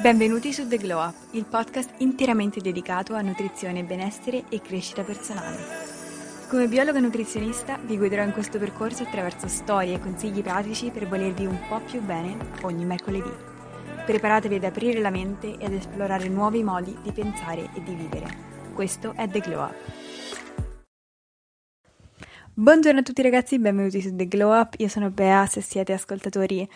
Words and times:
Benvenuti 0.00 0.52
su 0.52 0.68
The 0.68 0.76
Glow 0.76 1.08
Up, 1.08 1.14
il 1.32 1.44
podcast 1.44 1.94
interamente 1.98 2.60
dedicato 2.60 3.14
a 3.14 3.20
nutrizione, 3.20 3.82
benessere 3.82 4.44
e 4.48 4.60
crescita 4.60 5.02
personale. 5.02 5.58
Come 6.48 6.68
biologa 6.68 7.00
nutrizionista 7.00 7.80
vi 7.84 7.96
guiderò 7.98 8.22
in 8.22 8.30
questo 8.30 8.60
percorso 8.60 9.02
attraverso 9.02 9.48
storie 9.48 9.94
e 9.94 9.98
consigli 9.98 10.40
pratici 10.40 10.90
per 10.90 11.08
volervi 11.08 11.46
un 11.46 11.58
po' 11.68 11.80
più 11.80 12.00
bene 12.00 12.36
ogni 12.62 12.84
mercoledì. 12.84 13.32
Preparatevi 14.06 14.54
ad 14.54 14.64
aprire 14.64 15.00
la 15.00 15.10
mente 15.10 15.58
e 15.58 15.66
ad 15.66 15.72
esplorare 15.72 16.28
nuovi 16.28 16.62
modi 16.62 16.96
di 17.02 17.10
pensare 17.10 17.68
e 17.74 17.82
di 17.82 17.94
vivere. 17.94 18.26
Questo 18.74 19.14
è 19.16 19.28
The 19.28 19.40
Glow 19.40 19.64
Up. 19.64 19.74
Buongiorno 22.54 23.00
a 23.00 23.02
tutti 23.02 23.22
ragazzi, 23.22 23.58
benvenuti 23.58 24.00
su 24.00 24.14
The 24.14 24.28
Glow 24.28 24.52
Up. 24.52 24.74
Io 24.78 24.88
sono 24.88 25.10
Bea, 25.10 25.46
se 25.46 25.60
siete 25.60 25.92
ascoltatori 25.92 26.68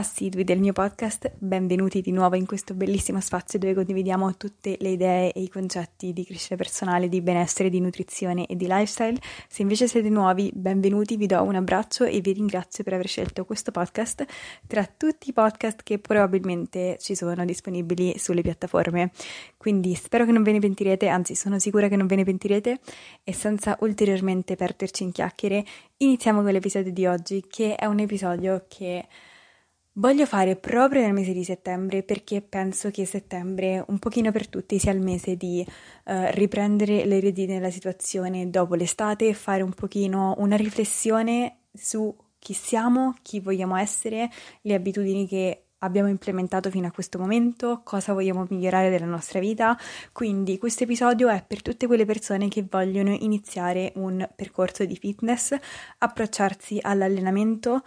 assidui 0.00 0.44
del 0.44 0.60
mio 0.60 0.72
podcast, 0.72 1.30
benvenuti 1.36 2.00
di 2.00 2.10
nuovo 2.10 2.34
in 2.34 2.46
questo 2.46 2.72
bellissimo 2.72 3.20
spazio 3.20 3.58
dove 3.58 3.74
condividiamo 3.74 4.34
tutte 4.38 4.78
le 4.80 4.88
idee 4.88 5.30
e 5.30 5.42
i 5.42 5.50
concetti 5.50 6.14
di 6.14 6.24
crescita 6.24 6.56
personale, 6.56 7.10
di 7.10 7.20
benessere, 7.20 7.68
di 7.68 7.80
nutrizione 7.80 8.46
e 8.46 8.56
di 8.56 8.64
lifestyle. 8.66 9.18
Se 9.46 9.60
invece 9.60 9.88
siete 9.88 10.08
nuovi, 10.08 10.50
benvenuti, 10.54 11.18
vi 11.18 11.26
do 11.26 11.42
un 11.42 11.54
abbraccio 11.54 12.04
e 12.04 12.22
vi 12.22 12.32
ringrazio 12.32 12.82
per 12.82 12.94
aver 12.94 13.08
scelto 13.08 13.44
questo 13.44 13.72
podcast 13.72 14.24
tra 14.66 14.86
tutti 14.86 15.28
i 15.28 15.32
podcast 15.34 15.82
che 15.82 15.98
probabilmente 15.98 16.96
ci 16.98 17.14
sono 17.14 17.44
disponibili 17.44 18.18
sulle 18.18 18.40
piattaforme. 18.40 19.10
Quindi 19.58 19.94
spero 19.96 20.24
che 20.24 20.32
non 20.32 20.42
ve 20.42 20.52
ne 20.52 20.60
pentirete, 20.60 21.08
anzi 21.08 21.34
sono 21.34 21.58
sicura 21.58 21.88
che 21.88 21.96
non 21.96 22.06
ve 22.06 22.16
ne 22.16 22.24
pentirete 22.24 22.80
e 23.22 23.34
senza 23.34 23.76
ulteriormente 23.80 24.56
perderci 24.56 25.02
in 25.02 25.12
chiacchiere, 25.12 25.62
iniziamo 25.98 26.40
con 26.40 26.52
l'episodio 26.52 26.90
di 26.90 27.04
oggi 27.04 27.44
che 27.46 27.74
è 27.74 27.84
un 27.84 27.98
episodio 27.98 28.64
che 28.66 29.06
Voglio 29.94 30.24
fare 30.24 30.54
proprio 30.54 31.00
nel 31.00 31.12
mese 31.12 31.32
di 31.32 31.42
settembre 31.42 32.04
perché 32.04 32.42
penso 32.42 32.90
che 32.90 33.04
settembre, 33.04 33.84
un 33.88 33.98
pochino 33.98 34.30
per 34.30 34.46
tutti, 34.48 34.78
sia 34.78 34.92
il 34.92 35.02
mese 35.02 35.36
di 35.36 35.66
uh, 35.66 36.12
riprendere 36.30 37.04
le 37.04 37.18
redini 37.18 37.54
della 37.54 37.70
situazione 37.70 38.48
dopo 38.50 38.76
l'estate 38.76 39.26
e 39.26 39.34
fare 39.34 39.62
un 39.62 39.72
pochino 39.72 40.36
una 40.38 40.54
riflessione 40.54 41.62
su 41.72 42.14
chi 42.38 42.52
siamo, 42.52 43.16
chi 43.22 43.40
vogliamo 43.40 43.76
essere, 43.76 44.30
le 44.62 44.74
abitudini 44.74 45.26
che 45.26 45.64
abbiamo 45.78 46.08
implementato 46.08 46.70
fino 46.70 46.86
a 46.86 46.92
questo 46.92 47.18
momento, 47.18 47.80
cosa 47.82 48.12
vogliamo 48.12 48.46
migliorare 48.48 48.90
della 48.90 49.06
nostra 49.06 49.40
vita. 49.40 49.76
Quindi 50.12 50.56
questo 50.58 50.84
episodio 50.84 51.28
è 51.28 51.44
per 51.44 51.62
tutte 51.62 51.86
quelle 51.88 52.04
persone 52.04 52.48
che 52.48 52.64
vogliono 52.68 53.10
iniziare 53.10 53.92
un 53.96 54.26
percorso 54.36 54.84
di 54.84 54.96
fitness, 54.96 55.52
approcciarsi 55.98 56.78
all'allenamento 56.80 57.82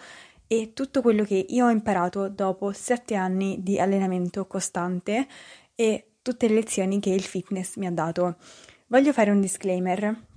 e 0.53 0.73
tutto 0.73 1.01
quello 1.01 1.23
che 1.23 1.43
io 1.49 1.65
ho 1.65 1.71
imparato 1.71 2.29
dopo 2.29 2.71
sette 2.73 3.15
anni 3.15 3.63
di 3.63 3.79
allenamento 3.79 4.45
costante 4.45 5.25
e 5.73 6.11
tutte 6.21 6.47
le 6.47 6.53
lezioni 6.53 6.99
che 6.99 7.09
il 7.09 7.23
fitness 7.23 7.77
mi 7.77 7.87
ha 7.87 7.91
dato. 7.91 8.35
Voglio 8.85 9.11
fare 9.13 9.31
un 9.31 9.41
disclaimer. 9.41 10.27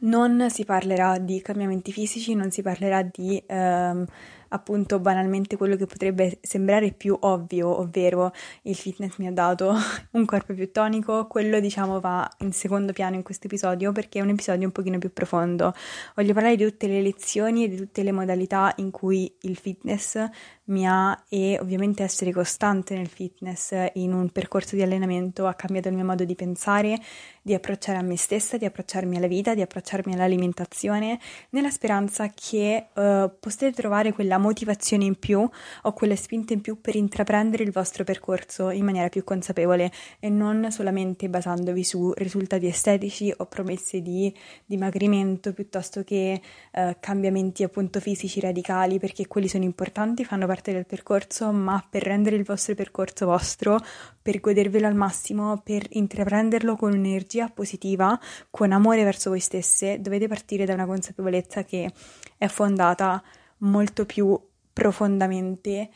Non 0.00 0.50
si 0.50 0.66
parlerà 0.66 1.18
di 1.18 1.40
cambiamenti 1.40 1.90
fisici, 1.90 2.34
non 2.34 2.50
si 2.50 2.60
parlerà 2.60 3.02
di 3.02 3.42
ehm, 3.46 4.04
appunto 4.50 4.98
banalmente 5.00 5.56
quello 5.56 5.76
che 5.76 5.86
potrebbe 5.86 6.38
sembrare 6.40 6.92
più 6.92 7.16
ovvio, 7.20 7.80
ovvero 7.80 8.32
il 8.62 8.74
fitness 8.74 9.16
mi 9.16 9.26
ha 9.26 9.32
dato 9.32 9.74
un 10.12 10.24
corpo 10.24 10.54
più 10.54 10.70
tonico, 10.70 11.26
quello 11.26 11.60
diciamo 11.60 12.00
va 12.00 12.28
in 12.38 12.52
secondo 12.52 12.92
piano 12.92 13.16
in 13.16 13.22
questo 13.22 13.46
episodio 13.46 13.92
perché 13.92 14.18
è 14.18 14.22
un 14.22 14.30
episodio 14.30 14.66
un 14.66 14.72
pochino 14.72 14.98
più 14.98 15.12
profondo. 15.12 15.74
Voglio 16.14 16.32
parlare 16.32 16.56
di 16.56 16.64
tutte 16.64 16.86
le 16.86 17.02
lezioni 17.02 17.64
e 17.64 17.68
di 17.68 17.76
tutte 17.76 18.02
le 18.02 18.12
modalità 18.12 18.72
in 18.76 18.90
cui 18.90 19.32
il 19.42 19.56
fitness 19.56 20.28
mi 20.70 20.86
ha 20.86 21.24
e 21.28 21.58
ovviamente 21.60 22.02
essere 22.02 22.32
costante 22.32 22.94
nel 22.94 23.08
fitness 23.08 23.74
in 23.94 24.12
un 24.12 24.30
percorso 24.30 24.76
di 24.76 24.82
allenamento 24.82 25.46
ha 25.46 25.54
cambiato 25.54 25.88
il 25.88 25.94
mio 25.94 26.04
modo 26.04 26.24
di 26.24 26.34
pensare, 26.34 26.98
di 27.42 27.54
approcciare 27.54 27.98
a 27.98 28.02
me 28.02 28.16
stessa, 28.16 28.56
di 28.56 28.64
approcciarmi 28.64 29.16
alla 29.16 29.26
vita, 29.26 29.54
di 29.54 29.62
approcciarmi 29.62 30.12
all'alimentazione, 30.12 31.18
nella 31.50 31.70
speranza 31.70 32.30
che 32.34 32.88
uh, 32.92 33.30
possiate 33.40 33.74
trovare 33.74 34.12
quella 34.12 34.38
motivazione 34.38 35.04
in 35.04 35.18
più 35.18 35.48
o 35.82 35.92
quelle 35.92 36.16
spinte 36.16 36.52
in 36.52 36.60
più 36.60 36.80
per 36.80 36.96
intraprendere 36.96 37.62
il 37.62 37.72
vostro 37.72 38.04
percorso 38.04 38.70
in 38.70 38.84
maniera 38.84 39.08
più 39.08 39.24
consapevole 39.24 39.90
e 40.18 40.28
non 40.28 40.70
solamente 40.70 41.28
basandovi 41.28 41.82
su 41.82 42.12
risultati 42.16 42.66
estetici 42.66 43.32
o 43.34 43.46
promesse 43.46 44.02
di 44.02 44.32
dimagrimento 44.66 45.52
piuttosto 45.54 46.04
che 46.04 46.40
uh, 46.72 46.96
cambiamenti 47.00 47.62
appunto 47.62 48.00
fisici 48.00 48.40
radicali 48.40 48.98
perché 48.98 49.26
quelli 49.26 49.48
sono 49.48 49.64
importanti, 49.64 50.24
fanno 50.24 50.46
parte 50.46 50.72
del 50.72 50.84
percorso, 50.84 51.50
ma 51.52 51.82
per 51.88 52.02
rendere 52.02 52.36
il 52.36 52.44
vostro 52.44 52.74
percorso 52.74 53.26
vostro, 53.26 53.78
per 54.20 54.40
godervelo 54.40 54.86
al 54.86 54.94
massimo, 54.94 55.60
per 55.64 55.86
intraprenderlo 55.90 56.76
con 56.76 56.92
un'energia 56.92 57.29
positiva, 57.54 58.18
con 58.50 58.72
amore 58.72 59.04
verso 59.04 59.30
voi 59.30 59.40
stesse, 59.40 60.00
dovete 60.00 60.28
partire 60.28 60.64
da 60.64 60.74
una 60.74 60.86
consapevolezza 60.86 61.64
che 61.64 61.90
è 62.36 62.46
fondata 62.48 63.22
molto 63.58 64.06
più 64.06 64.38
profondamente 64.72 65.90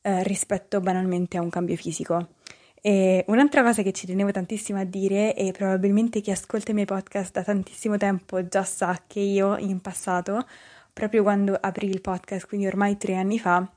eh, 0.00 0.22
rispetto 0.22 0.80
banalmente 0.80 1.36
a 1.36 1.42
un 1.42 1.50
cambio 1.50 1.76
fisico. 1.76 2.28
E 2.80 3.24
un'altra 3.26 3.62
cosa 3.62 3.82
che 3.82 3.92
ci 3.92 4.06
tenevo 4.06 4.30
tantissimo 4.30 4.78
a 4.78 4.84
dire, 4.84 5.34
e 5.34 5.52
probabilmente 5.52 6.20
chi 6.20 6.30
ascolta 6.30 6.70
i 6.70 6.74
miei 6.74 6.86
podcast 6.86 7.32
da 7.32 7.42
tantissimo 7.42 7.96
tempo 7.96 8.46
già 8.46 8.62
sa 8.62 9.02
che 9.06 9.20
io 9.20 9.56
in 9.56 9.80
passato, 9.80 10.46
proprio 10.92 11.22
quando 11.22 11.56
aprì 11.60 11.88
il 11.88 12.00
podcast, 12.00 12.46
quindi 12.46 12.66
ormai 12.66 12.96
tre 12.96 13.16
anni 13.16 13.38
fa, 13.38 13.68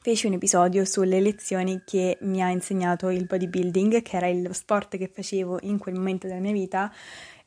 feci 0.00 0.26
un 0.26 0.34
episodio 0.34 0.84
sulle 0.84 1.20
lezioni 1.20 1.82
che 1.84 2.18
mi 2.22 2.42
ha 2.42 2.48
insegnato 2.50 3.10
il 3.10 3.26
bodybuilding, 3.26 4.02
che 4.02 4.16
era 4.16 4.30
lo 4.30 4.52
sport 4.52 4.96
che 4.96 5.10
facevo 5.12 5.58
in 5.62 5.78
quel 5.78 5.94
momento 5.94 6.26
della 6.26 6.40
mia 6.40 6.52
vita, 6.52 6.92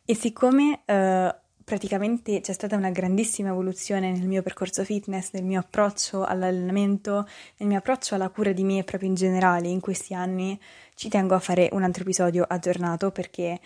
e 0.04 0.16
siccome 0.16 0.82
eh, 0.86 1.36
praticamente 1.64 2.42
c'è 2.42 2.52
stata 2.52 2.76
una 2.76 2.90
grandissima 2.90 3.50
evoluzione 3.50 4.12
nel 4.12 4.28
mio 4.28 4.42
percorso 4.42 4.84
fitness, 4.84 5.32
nel 5.32 5.44
mio 5.44 5.62
approccio 5.62 6.26
all'allenamento, 6.26 7.28
nel 7.58 7.70
mio 7.70 7.78
approccio 7.78 8.16
alla 8.16 8.30
cura 8.30 8.52
di 8.52 8.64
me 8.64 8.84
proprio 8.84 9.10
in 9.10 9.16
generale 9.16 9.70
in 9.70 9.80
questi 9.80 10.14
anni, 10.14 10.60
ci 10.96 11.08
tengo 11.08 11.34
a 11.34 11.40
fare 11.40 11.70
un 11.72 11.84
altro 11.84 12.04
episodio 12.04 12.46
aggiornato 12.48 13.12
perché 13.12 13.60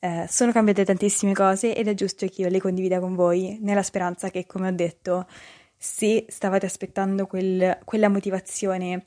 eh, 0.00 0.26
sono 0.28 0.50
cambiate 0.50 0.84
tantissime 0.84 1.32
cose 1.32 1.76
ed 1.76 1.86
è 1.86 1.94
giusto 1.94 2.26
che 2.26 2.42
io 2.42 2.48
le 2.48 2.60
condivida 2.60 2.98
con 2.98 3.14
voi 3.14 3.58
nella 3.60 3.84
speranza 3.84 4.30
che, 4.30 4.44
come 4.46 4.68
ho 4.68 4.72
detto, 4.72 5.26
se 5.84 6.26
stavate 6.28 6.64
aspettando 6.64 7.26
quel, 7.26 7.80
quella 7.84 8.08
motivazione, 8.08 9.06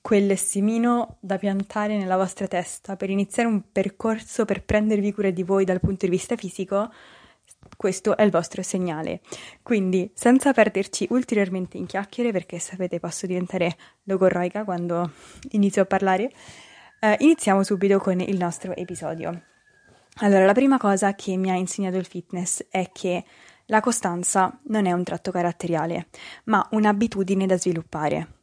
quel 0.00 0.36
semino 0.36 1.18
da 1.20 1.38
piantare 1.38 1.96
nella 1.96 2.16
vostra 2.16 2.48
testa 2.48 2.96
per 2.96 3.10
iniziare 3.10 3.48
un 3.48 3.70
percorso 3.70 4.44
per 4.44 4.64
prendervi 4.64 5.12
cura 5.12 5.30
di 5.30 5.44
voi 5.44 5.64
dal 5.64 5.78
punto 5.78 6.06
di 6.06 6.10
vista 6.10 6.34
fisico, 6.34 6.92
questo 7.76 8.16
è 8.16 8.24
il 8.24 8.32
vostro 8.32 8.64
segnale. 8.64 9.20
Quindi, 9.62 10.10
senza 10.14 10.52
perderci 10.52 11.06
ulteriormente 11.10 11.76
in 11.76 11.86
chiacchiere, 11.86 12.32
perché 12.32 12.58
sapete 12.58 12.98
posso 12.98 13.28
diventare 13.28 13.76
logorroica 14.02 14.64
quando 14.64 15.12
inizio 15.50 15.82
a 15.82 15.86
parlare, 15.86 16.28
eh, 16.98 17.16
iniziamo 17.20 17.62
subito 17.62 18.00
con 18.00 18.18
il 18.18 18.36
nostro 18.36 18.74
episodio. 18.74 19.42
Allora, 20.16 20.44
la 20.44 20.54
prima 20.54 20.76
cosa 20.76 21.14
che 21.14 21.36
mi 21.36 21.52
ha 21.52 21.54
insegnato 21.54 21.98
il 21.98 22.06
fitness 22.06 22.66
è 22.68 22.90
che 22.92 23.24
la 23.66 23.80
costanza 23.80 24.58
non 24.64 24.86
è 24.86 24.92
un 24.92 25.04
tratto 25.04 25.30
caratteriale, 25.30 26.08
ma 26.44 26.66
un'abitudine 26.70 27.46
da 27.46 27.58
sviluppare. 27.58 28.40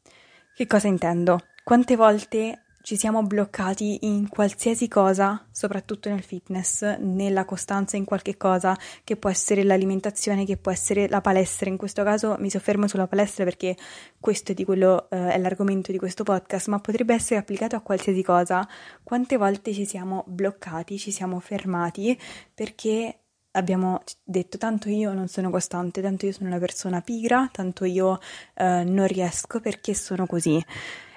Che 0.53 0.67
cosa 0.67 0.87
intendo? 0.87 1.39
Quante 1.63 1.95
volte 1.95 2.63
ci 2.83 2.97
siamo 2.97 3.21
bloccati 3.21 3.99
in 4.01 4.27
qualsiasi 4.27 4.87
cosa, 4.87 5.45
soprattutto 5.51 6.09
nel 6.09 6.23
fitness, 6.23 6.97
nella 6.97 7.45
costanza 7.45 7.95
in 7.97 8.05
qualche 8.05 8.37
cosa, 8.37 8.75
che 9.03 9.17
può 9.17 9.29
essere 9.29 9.63
l'alimentazione, 9.63 10.45
che 10.45 10.57
può 10.57 10.71
essere 10.71 11.07
la 11.07 11.21
palestra. 11.21 11.69
In 11.69 11.77
questo 11.77 12.03
caso 12.03 12.35
mi 12.39 12.49
soffermo 12.49 12.87
sulla 12.87 13.07
palestra 13.07 13.43
perché 13.43 13.77
questo 14.19 14.51
è, 14.51 14.65
quello, 14.65 15.09
eh, 15.11 15.33
è 15.33 15.37
l'argomento 15.37 15.91
di 15.91 15.97
questo 15.97 16.23
podcast, 16.23 16.67
ma 16.67 16.79
potrebbe 16.79 17.13
essere 17.13 17.39
applicato 17.39 17.75
a 17.75 17.81
qualsiasi 17.81 18.23
cosa. 18.23 18.67
Quante 19.03 19.37
volte 19.37 19.73
ci 19.73 19.85
siamo 19.85 20.23
bloccati, 20.27 20.97
ci 20.97 21.11
siamo 21.11 21.39
fermati 21.39 22.19
perché 22.53 23.20
abbiamo 23.51 24.01
detto 24.23 24.57
tanto 24.57 24.89
io 24.89 25.13
non 25.13 25.27
sono 25.27 25.49
costante, 25.49 26.01
tanto 26.01 26.25
io 26.25 26.31
sono 26.31 26.49
una 26.49 26.59
persona 26.59 27.01
pigra, 27.01 27.49
tanto 27.51 27.85
io 27.85 28.19
eh, 28.55 28.83
non 28.83 29.07
riesco 29.07 29.59
perché 29.59 29.93
sono 29.93 30.25
così. 30.25 30.63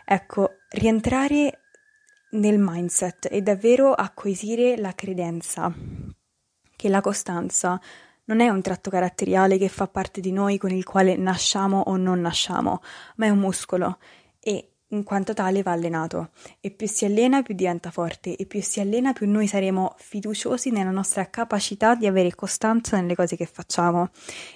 Ecco, 0.05 0.59
rientrare 0.71 1.61
nel 2.33 2.59
mindset 2.59 3.29
e 3.31 3.43
davvero 3.43 3.93
acquisire 3.93 4.77
la 4.77 4.93
credenza 4.93 5.73
che 6.77 6.89
la 6.89 7.01
costanza 7.01 7.81
non 8.27 8.41
è 8.41 8.49
un 8.49 8.63
tratto 8.63 8.91
caratteriale 8.91 9.59
che 9.59 9.69
fa 9.69 9.87
parte 9.87 10.21
di 10.21 10.33
noi 10.33 10.59
con 10.59 10.71
il 10.71 10.85
quale 10.85 11.17
nasciamo 11.17 11.81
o 11.81 11.97
non 11.97 12.21
nasciamo, 12.21 12.81
ma 13.17 13.27
è 13.27 13.31
un 13.31 13.39
muscolo 13.39 13.99
e 14.41 14.74
in 14.95 15.03
quanto 15.03 15.35
tale 15.35 15.63
va 15.63 15.73
allenato 15.73 16.31
e 16.61 16.71
più 16.71 16.87
si 16.87 17.05
allena 17.05 17.43
più 17.43 17.55
diventa 17.55 17.91
forte 17.91 18.37
e 18.37 18.47
più 18.47 18.63
si 18.63 18.81
allena 18.81 19.13
più 19.13 19.29
noi 19.29 19.47
saremo 19.47 19.95
fiduciosi 19.99 20.71
nella 20.71 20.91
nostra 20.91 21.29
capacità 21.29 21.95
di 21.95 22.07
avere 22.07 22.35
costanza 22.35 22.99
nelle 22.99 23.15
cose 23.15 23.37
che 23.37 23.47
facciamo. 23.47 24.11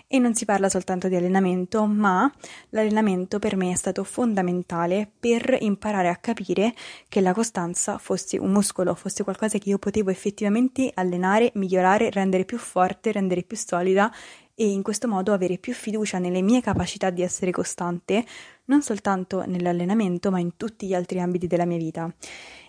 E 0.07 0.19
non 0.19 0.35
si 0.35 0.45
parla 0.45 0.69
soltanto 0.69 1.09
di 1.09 1.17
allenamento, 1.17 1.85
ma 1.87 2.31
l'allenamento 2.71 3.39
per 3.39 3.57
me 3.57 3.73
è 3.73 3.75
stato 3.75 4.05
fondamentale 4.05 5.11
per 5.19 5.59
imparare 5.61 6.09
a 6.09 6.17
capire 6.17 6.75
che 7.09 7.21
la 7.21 7.35
costanza 7.35 7.99
fosse 7.99 8.39
un 8.39 8.51
muscolo, 8.51 8.95
fosse 8.95 9.25
qualcosa 9.25 9.59
che 9.59 9.69
io 9.69 9.79
potevo 9.79 10.11
effettivamente 10.11 10.91
allenare, 10.95 11.51
migliorare, 11.55 12.11
rendere 12.11 12.45
più 12.45 12.59
forte, 12.59 13.13
rendere 13.13 13.43
più 13.43 13.57
solida 13.57 14.11
e 14.61 14.69
in 14.69 14.83
questo 14.83 15.07
modo 15.07 15.33
avere 15.33 15.57
più 15.57 15.73
fiducia 15.73 16.19
nelle 16.19 16.43
mie 16.43 16.61
capacità 16.61 17.11
di 17.11 17.23
essere 17.23 17.53
costante, 17.53 18.25
non 18.65 18.83
soltanto 18.83 19.45
nell'allenamento, 19.47 20.33
ma 20.33 20.41
in 20.41 20.57
tutti 20.57 20.89
gli 20.89 20.95
altri 20.95 21.21
ambiti 21.21 21.47
della 21.47 21.65
mia 21.65 21.77
vita. 21.77 22.13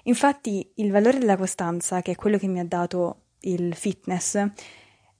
Infatti, 0.03 0.71
il 0.75 0.91
valore 0.91 1.17
della 1.17 1.35
costanza, 1.35 2.03
che 2.03 2.11
è 2.11 2.15
quello 2.15 2.37
che 2.37 2.45
mi 2.45 2.59
ha 2.59 2.65
dato 2.65 3.21
il 3.39 3.73
fitness, 3.73 4.39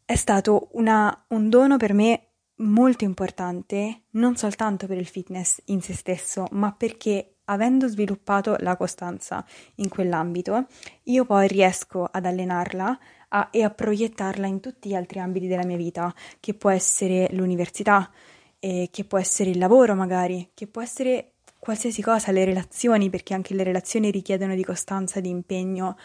è 0.05 0.15
stato 0.15 0.69
una, 0.73 1.25
un 1.29 1.49
dono 1.49 1.77
per 1.77 1.93
me 1.93 2.27
molto 2.57 3.03
importante, 3.03 4.03
non 4.11 4.35
soltanto 4.35 4.85
per 4.85 4.97
il 4.97 5.07
fitness 5.07 5.61
in 5.65 5.81
se 5.81 5.95
stesso, 5.95 6.45
ma 6.51 6.71
perché 6.71 7.37
avendo 7.45 7.87
sviluppato 7.87 8.57
la 8.59 8.77
costanza 8.77 9.43
in 9.77 9.89
quell'ambito, 9.89 10.67
io 11.05 11.25
poi 11.25 11.47
riesco 11.47 12.03
ad 12.03 12.27
allenarla 12.27 12.99
a, 13.29 13.49
e 13.51 13.63
a 13.63 13.69
proiettarla 13.69 14.47
in 14.47 14.59
tutti 14.59 14.89
gli 14.89 14.95
altri 14.95 15.19
ambiti 15.19 15.47
della 15.47 15.65
mia 15.65 15.77
vita, 15.77 16.13
che 16.39 16.53
può 16.53 16.69
essere 16.69 17.29
l'università, 17.31 18.09
eh, 18.59 18.89
che 18.91 19.03
può 19.05 19.17
essere 19.17 19.49
il 19.49 19.57
lavoro 19.57 19.95
magari, 19.95 20.51
che 20.53 20.67
può 20.67 20.81
essere 20.81 21.31
qualsiasi 21.59 22.01
cosa, 22.01 22.31
le 22.31 22.45
relazioni, 22.45 23.09
perché 23.09 23.33
anche 23.33 23.53
le 23.53 23.63
relazioni 23.63 24.11
richiedono 24.11 24.55
di 24.55 24.63
costanza, 24.63 25.19
di 25.19 25.29
impegno. 25.29 25.97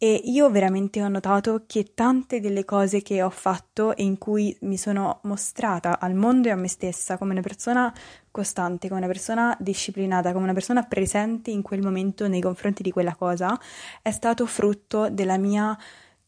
E 0.00 0.14
io 0.26 0.48
veramente 0.48 1.02
ho 1.02 1.08
notato 1.08 1.64
che 1.66 1.92
tante 1.92 2.38
delle 2.38 2.64
cose 2.64 3.02
che 3.02 3.20
ho 3.20 3.30
fatto 3.30 3.96
e 3.96 4.04
in 4.04 4.16
cui 4.16 4.56
mi 4.60 4.76
sono 4.76 5.18
mostrata 5.24 5.98
al 5.98 6.14
mondo 6.14 6.46
e 6.46 6.52
a 6.52 6.54
me 6.54 6.68
stessa 6.68 7.18
come 7.18 7.32
una 7.32 7.40
persona 7.40 7.92
costante, 8.30 8.86
come 8.86 9.00
una 9.00 9.08
persona 9.08 9.56
disciplinata, 9.58 10.30
come 10.30 10.44
una 10.44 10.52
persona 10.52 10.84
presente 10.84 11.50
in 11.50 11.62
quel 11.62 11.82
momento 11.82 12.28
nei 12.28 12.40
confronti 12.40 12.84
di 12.84 12.92
quella 12.92 13.16
cosa, 13.16 13.58
è 14.00 14.12
stato 14.12 14.46
frutto 14.46 15.10
della 15.10 15.36
mia 15.36 15.76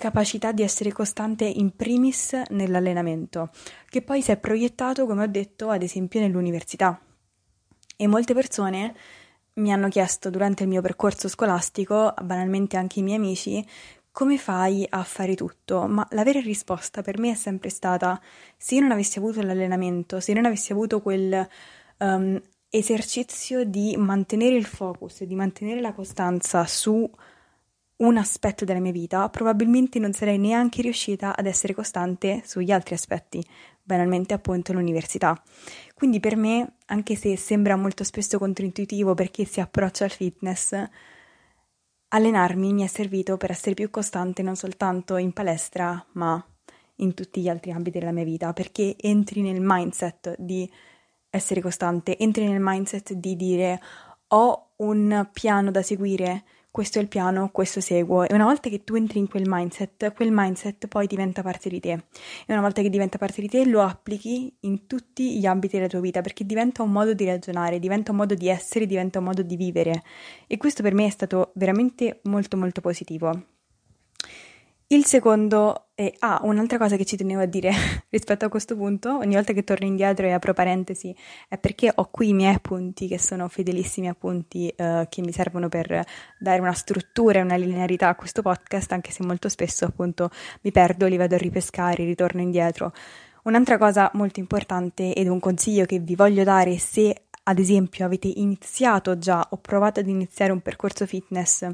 capacità 0.00 0.50
di 0.50 0.62
essere 0.62 0.91
costante 0.93 1.44
in 1.44 1.76
primis 1.76 2.32
nell'allenamento, 2.49 3.50
che 3.88 4.00
poi 4.00 4.23
si 4.23 4.31
è 4.32 4.38
proiettato, 4.38 5.05
come 5.05 5.25
ho 5.25 5.26
detto, 5.26 5.69
ad 5.69 5.82
esempio 5.82 6.20
nell'università. 6.20 6.99
E 7.97 8.06
molte 8.06 8.32
persone 8.32 8.97
mi 9.55 9.70
hanno 9.70 9.88
chiesto 9.88 10.31
durante 10.31 10.62
il 10.62 10.70
mio 10.70 10.81
percorso 10.81 11.29
scolastico, 11.29 12.14
banalmente 12.23 12.79
anche 12.79 13.00
i 13.00 13.02
miei 13.02 13.19
amici, 13.19 13.64
come 14.11 14.38
fai 14.38 14.87
a 14.88 15.05
fare 15.05 15.35
tutto? 15.35 15.87
Ma 15.87 16.06
la 16.12 16.25
vera 16.25 16.41
risposta 16.41 17.03
per 17.03 17.19
me 17.19 17.32
è 17.32 17.35
sempre 17.35 17.69
stata: 17.69 18.19
se 18.56 18.76
io 18.76 18.81
non 18.81 18.93
avessi 18.93 19.19
avuto 19.19 19.43
l'allenamento, 19.43 20.19
se 20.19 20.32
non 20.32 20.46
avessi 20.46 20.73
avuto 20.73 21.03
quel 21.03 21.46
um, 21.99 22.41
esercizio 22.70 23.64
di 23.64 23.96
mantenere 23.99 24.56
il 24.56 24.64
focus, 24.64 25.25
di 25.25 25.35
mantenere 25.35 25.81
la 25.81 25.93
costanza 25.93 26.64
su 26.67 27.08
un 28.00 28.17
aspetto 28.17 28.64
della 28.64 28.81
mia 28.81 28.93
vita, 28.93 29.29
probabilmente 29.29 29.99
non 29.99 30.12
sarei 30.12 30.38
neanche 30.38 30.82
riuscita 30.82 31.37
ad 31.37 31.47
essere 31.47 31.75
costante 31.75 32.43
sugli 32.44 32.70
altri 32.70 32.94
aspetti, 32.94 33.44
banalmente 33.82 34.35
appunto 34.35 34.73
l'università. 34.73 35.41
Quindi 35.94 36.20
per 36.20 36.37
me, 36.37 36.76
anche 36.87 37.14
se 37.14 37.37
sembra 37.37 37.76
molto 37.76 38.05
spesso 38.05 38.38
controintuitivo 38.38 39.14
perché 39.14 39.44
si 39.44 39.61
approccia 39.61 40.05
al 40.05 40.11
fitness, 40.11 40.75
allenarmi 42.08 42.73
mi 42.73 42.82
è 42.82 42.87
servito 42.87 43.37
per 43.37 43.50
essere 43.50 43.75
più 43.75 43.91
costante 43.91 44.43
non 44.43 44.56
soltanto 44.56 45.17
in 45.17 45.32
palestra, 45.32 46.05
ma 46.12 46.43
in 46.96 47.14
tutti 47.14 47.41
gli 47.41 47.49
altri 47.49 47.70
ambiti 47.70 47.99
della 47.99 48.12
mia 48.12 48.25
vita, 48.25 48.53
perché 48.53 48.96
entri 48.99 49.43
nel 49.43 49.61
mindset 49.61 50.37
di 50.38 50.70
essere 51.29 51.61
costante, 51.61 52.17
entri 52.19 52.46
nel 52.49 52.61
mindset 52.61 53.12
di 53.12 53.37
dire 53.37 53.81
ho 54.29 54.73
un 54.76 55.29
piano 55.32 55.70
da 55.70 55.82
seguire, 55.82 56.44
questo 56.70 56.99
è 56.99 57.02
il 57.02 57.08
piano, 57.08 57.50
questo 57.50 57.81
seguo. 57.81 58.25
E 58.26 58.34
una 58.34 58.44
volta 58.44 58.69
che 58.69 58.84
tu 58.84 58.94
entri 58.94 59.19
in 59.19 59.28
quel 59.28 59.44
mindset, 59.46 60.12
quel 60.14 60.31
mindset 60.31 60.87
poi 60.87 61.06
diventa 61.06 61.43
parte 61.43 61.69
di 61.69 61.81
te. 61.81 61.90
E 61.90 62.52
una 62.52 62.61
volta 62.61 62.82
che 62.82 62.90
diventa 62.90 63.19
parte 63.19 63.40
di 63.40 63.49
te, 63.49 63.67
lo 63.67 63.82
applichi 63.82 64.55
in 64.61 64.87
tutti 64.87 65.38
gli 65.38 65.46
ambiti 65.46 65.76
della 65.76 65.88
tua 65.88 66.00
vita, 66.00 66.20
perché 66.20 66.44
diventa 66.44 66.82
un 66.82 66.90
modo 66.90 67.12
di 67.12 67.25
ragionare, 67.25 67.78
diventa 67.78 68.12
un 68.12 68.19
modo 68.19 68.34
di 68.34 68.49
essere, 68.49 68.87
diventa 68.87 69.19
un 69.19 69.25
modo 69.25 69.43
di 69.43 69.56
vivere. 69.56 70.02
E 70.46 70.56
questo 70.56 70.82
per 70.82 70.94
me 70.94 71.06
è 71.06 71.11
stato 71.11 71.52
veramente 71.55 72.20
molto 72.25 72.56
molto 72.56 72.81
positivo. 72.81 73.60
Il 74.93 75.05
secondo 75.05 75.91
è, 75.95 76.13
ah, 76.19 76.41
un'altra 76.43 76.77
cosa 76.77 76.97
che 76.97 77.05
ci 77.05 77.17
tenevo 77.17 77.43
a 77.43 77.47
dire 77.47 77.71
rispetto 78.11 78.45
a 78.45 78.49
questo 78.49 78.75
punto, 78.75 79.19
ogni 79.19 79.35
volta 79.35 79.53
che 79.53 79.63
torno 79.63 79.87
indietro 79.87 80.27
e 80.27 80.33
apro 80.33 80.53
parentesi, 80.53 81.15
è 81.49 81.59
perché 81.59 81.93
ho 81.95 82.09
qui 82.11 82.31
i 82.31 82.33
miei 82.33 82.57
appunti 82.57 83.07
che 83.07 83.17
sono 83.17 83.47
fedelissimi 83.47 84.09
appunti 84.09 84.67
eh, 84.67 85.07
che 85.09 85.23
mi 85.23 85.31
servono 85.31 85.69
per 85.69 86.05
dare 86.41 86.61
una 86.61 86.73
struttura 86.73 87.39
e 87.39 87.43
una 87.43 87.55
linearità 87.55 88.09
a 88.09 88.17
questo 88.17 88.43
podcast, 88.43 88.91
anche 88.91 89.13
se 89.13 89.23
molto 89.23 89.49
spesso 89.49 89.85
appunto 89.85 90.29
mi 90.63 90.73
perdo, 90.73 91.07
li 91.07 91.17
vado 91.17 91.37
a 91.37 91.39
ripescare, 91.39 92.03
ritorno 92.03 92.41
indietro. 92.41 92.93
Un'altra 93.45 93.79
cosa 93.79 94.11
molto 94.15 94.41
importante 94.41 95.15
ed 95.15 95.29
un 95.29 95.39
consiglio 95.39 95.85
che 95.85 96.01
vi 96.01 96.17
voglio 96.17 96.43
dare 96.43 96.79
se 96.79 97.27
ad 97.45 97.61
esempio 97.61 98.05
avete 98.05 98.27
iniziato 98.27 99.19
già 99.19 99.47
o 99.51 99.57
provato 99.59 100.01
ad 100.01 100.09
iniziare 100.09 100.51
un 100.51 100.61
percorso 100.61 101.07
fitness 101.07 101.65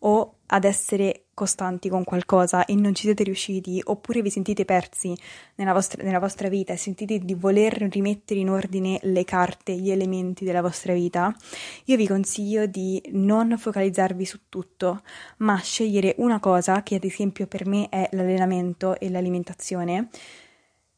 o 0.00 0.35
ad 0.48 0.64
essere 0.64 1.26
costanti 1.34 1.88
con 1.88 2.02
qualcosa 2.04 2.64
e 2.64 2.74
non 2.74 2.94
ci 2.94 3.02
siete 3.02 3.22
riusciti, 3.22 3.80
oppure 3.84 4.22
vi 4.22 4.30
sentite 4.30 4.64
persi 4.64 5.14
nella 5.56 5.72
vostra, 5.72 6.02
nella 6.02 6.18
vostra 6.18 6.48
vita 6.48 6.72
e 6.72 6.76
sentite 6.76 7.18
di 7.18 7.34
voler 7.34 7.74
rimettere 7.90 8.40
in 8.40 8.50
ordine 8.50 8.98
le 9.02 9.24
carte, 9.24 9.74
gli 9.74 9.90
elementi 9.90 10.44
della 10.44 10.62
vostra 10.62 10.94
vita, 10.94 11.34
io 11.84 11.96
vi 11.96 12.06
consiglio 12.06 12.66
di 12.66 13.02
non 13.12 13.56
focalizzarvi 13.58 14.24
su 14.24 14.40
tutto, 14.48 15.02
ma 15.38 15.56
scegliere 15.58 16.14
una 16.18 16.40
cosa, 16.40 16.82
che 16.82 16.94
ad 16.94 17.04
esempio 17.04 17.46
per 17.46 17.66
me 17.66 17.88
è 17.88 18.08
l'allenamento 18.12 18.98
e 18.98 19.10
l'alimentazione, 19.10 20.08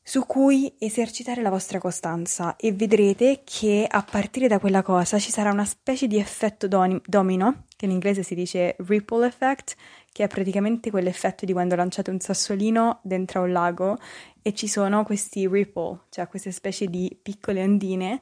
su 0.09 0.25
cui 0.25 0.75
esercitare 0.79 1.43
la 1.43 1.51
vostra 1.51 1.79
costanza 1.79 2.57
e 2.57 2.73
vedrete 2.73 3.43
che 3.45 3.87
a 3.87 4.03
partire 4.03 4.49
da 4.49 4.59
quella 4.59 4.83
cosa 4.83 5.19
ci 5.19 5.31
sarà 5.31 5.51
una 5.51 5.67
specie 5.67 6.07
di 6.07 6.19
effetto 6.19 6.67
domino, 6.67 7.65
che 7.79 7.85
in 7.85 7.93
inglese 7.93 8.25
si 8.25 8.35
dice 8.35 8.75
ripple 8.81 9.25
effect, 9.25 9.77
che 10.11 10.25
è 10.25 10.27
praticamente 10.27 10.91
quell'effetto 10.91 11.45
di 11.45 11.53
quando 11.53 11.77
lanciate 11.77 12.11
un 12.11 12.19
sassolino 12.19 12.99
dentro 13.05 13.39
a 13.39 13.45
un 13.45 13.53
lago 13.53 13.97
e 14.43 14.53
ci 14.53 14.67
sono 14.67 15.05
questi 15.05 15.47
ripple, 15.47 16.01
cioè 16.09 16.27
queste 16.27 16.51
specie 16.51 16.89
di 16.89 17.17
piccole 17.23 17.63
ondine 17.63 18.21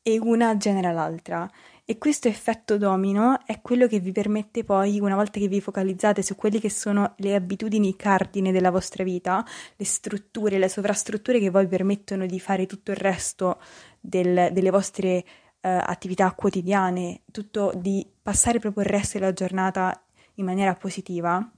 e 0.00 0.18
una 0.18 0.56
genera 0.56 0.90
l'altra. 0.90 1.46
E 1.84 1.98
questo 1.98 2.28
effetto 2.28 2.78
domino 2.78 3.40
è 3.44 3.60
quello 3.60 3.86
che 3.86 4.00
vi 4.00 4.10
permette 4.10 4.64
poi, 4.64 4.98
una 5.00 5.16
volta 5.16 5.38
che 5.38 5.48
vi 5.48 5.60
focalizzate 5.60 6.22
su 6.22 6.34
quelle 6.34 6.58
che 6.58 6.70
sono 6.70 7.12
le 7.18 7.34
abitudini 7.34 7.94
cardine 7.96 8.52
della 8.52 8.70
vostra 8.70 9.04
vita, 9.04 9.44
le 9.76 9.84
strutture, 9.84 10.56
le 10.56 10.70
sovrastrutture 10.70 11.38
che 11.38 11.50
poi 11.50 11.66
permettono 11.66 12.24
di 12.24 12.40
fare 12.40 12.64
tutto 12.64 12.90
il 12.90 12.96
resto 12.96 13.60
del, 14.00 14.48
delle 14.50 14.70
vostre 14.70 15.24
attività 15.68 16.30
quotidiane, 16.32 17.22
tutto 17.30 17.72
di 17.74 18.06
passare 18.22 18.58
proprio 18.58 18.84
il 18.84 18.90
resto 18.90 19.18
della 19.18 19.32
giornata 19.32 20.04
in 20.34 20.44
maniera 20.44 20.74
positiva, 20.74 21.50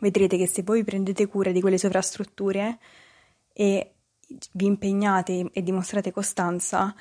vedrete 0.00 0.36
che 0.36 0.46
se 0.46 0.62
voi 0.62 0.84
prendete 0.84 1.26
cura 1.26 1.52
di 1.52 1.60
quelle 1.60 1.78
sovrastrutture 1.78 2.78
e 3.52 3.94
vi 4.52 4.66
impegnate 4.66 5.50
e 5.52 5.62
dimostrate 5.62 6.12
costanza, 6.12 6.94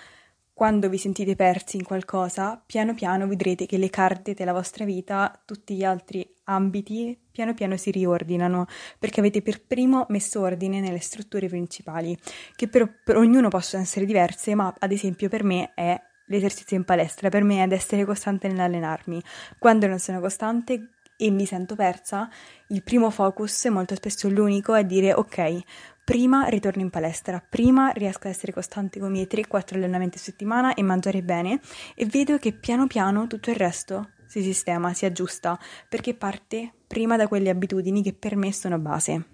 quando 0.53 0.89
vi 0.89 0.97
sentite 0.97 1.37
persi 1.37 1.77
in 1.77 1.85
qualcosa, 1.85 2.61
piano 2.65 2.93
piano 2.93 3.27
vedrete 3.27 3.65
che 3.65 3.77
le 3.77 3.89
carte 3.89 4.33
della 4.33 4.51
vostra 4.51 4.83
vita, 4.83 5.41
tutti 5.45 5.73
gli 5.73 5.85
altri 5.85 6.29
ambiti, 6.45 7.17
piano 7.31 7.53
piano 7.53 7.77
si 7.77 7.91
riordinano, 7.91 8.65
perché 8.97 9.21
avete 9.21 9.41
per 9.41 9.63
primo 9.63 10.05
messo 10.09 10.41
ordine 10.41 10.81
nelle 10.81 10.99
strutture 10.99 11.47
principali, 11.47 12.17
che 12.57 12.67
per, 12.67 13.01
per 13.03 13.15
ognuno 13.15 13.47
possono 13.47 13.83
essere 13.83 14.05
diverse, 14.05 14.53
ma 14.53 14.75
ad 14.77 14.91
esempio 14.91 15.29
per 15.29 15.43
me 15.43 15.71
è 15.73 15.97
l'esercizio 16.29 16.77
in 16.77 16.85
palestra, 16.85 17.29
per 17.29 17.43
me 17.43 17.57
è 17.57 17.61
ad 17.61 17.71
essere 17.71 18.05
costante 18.05 18.47
nell'allenarmi. 18.47 19.21
Quando 19.59 19.85
non 19.85 19.99
sono 19.99 20.19
costante 20.19 20.91
e 21.17 21.29
mi 21.31 21.45
sento 21.45 21.75
persa, 21.75 22.29
il 22.69 22.81
primo 22.81 23.09
focus, 23.09 23.65
molto 23.65 23.93
spesso 23.95 24.29
l'unico, 24.29 24.73
è 24.73 24.85
dire 24.85 25.13
ok, 25.13 25.59
prima 26.05 26.45
ritorno 26.45 26.81
in 26.81 26.89
palestra, 26.89 27.43
prima 27.47 27.89
riesco 27.89 28.27
a 28.27 28.29
essere 28.29 28.53
costante 28.53 28.99
con 28.99 29.09
i 29.09 29.11
miei 29.11 29.27
3-4 29.29 29.75
allenamenti 29.75 30.17
a 30.17 30.21
settimana 30.21 30.73
e 30.73 30.81
mangiare 30.81 31.21
bene 31.21 31.59
e 31.93 32.05
vedo 32.05 32.37
che 32.37 32.53
piano 32.53 32.87
piano 32.87 33.27
tutto 33.27 33.49
il 33.49 33.57
resto 33.57 34.11
si 34.25 34.41
sistema, 34.41 34.93
si 34.93 35.05
aggiusta, 35.05 35.59
perché 35.89 36.13
parte 36.13 36.71
prima 36.87 37.17
da 37.17 37.27
quelle 37.27 37.49
abitudini 37.49 38.03
che 38.03 38.13
per 38.13 38.35
me 38.35 38.53
sono 38.53 38.77
base. 38.77 39.25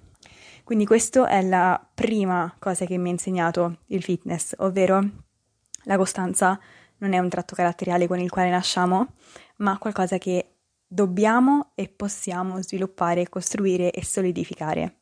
Quindi 0.63 0.85
questa 0.85 1.27
è 1.27 1.41
la 1.43 1.85
prima 1.93 2.55
cosa 2.57 2.85
che 2.85 2.97
mi 2.97 3.09
ha 3.09 3.11
insegnato 3.11 3.81
il 3.87 4.01
fitness, 4.01 4.53
ovvero 4.57 5.01
la 5.83 5.97
costanza 5.97 6.59
non 6.97 7.13
è 7.13 7.19
un 7.19 7.29
tratto 7.29 7.55
caratteriale 7.55 8.07
con 8.07 8.19
il 8.19 8.29
quale 8.29 8.49
nasciamo, 8.49 9.13
ma 9.57 9.77
qualcosa 9.77 10.17
che 10.17 10.55
dobbiamo 10.87 11.71
e 11.75 11.89
possiamo 11.89 12.61
sviluppare, 12.61 13.29
costruire 13.29 13.91
e 13.91 14.03
solidificare. 14.03 14.97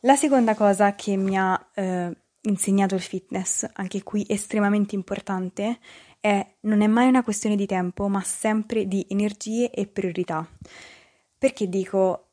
La 0.00 0.16
seconda 0.16 0.54
cosa 0.54 0.94
che 0.94 1.16
mi 1.16 1.36
ha 1.36 1.70
eh, 1.74 2.16
insegnato 2.42 2.94
il 2.94 3.00
fitness, 3.00 3.68
anche 3.74 4.02
qui 4.02 4.24
estremamente 4.28 4.94
importante, 4.94 5.78
è 6.20 6.44
non 6.60 6.80
è 6.80 6.86
mai 6.86 7.08
una 7.08 7.22
questione 7.22 7.56
di 7.56 7.66
tempo, 7.66 8.08
ma 8.08 8.20
sempre 8.22 8.86
di 8.86 9.06
energie 9.08 9.70
e 9.70 9.86
priorità. 9.86 10.48
Perché 11.38 11.68
dico 11.68 12.30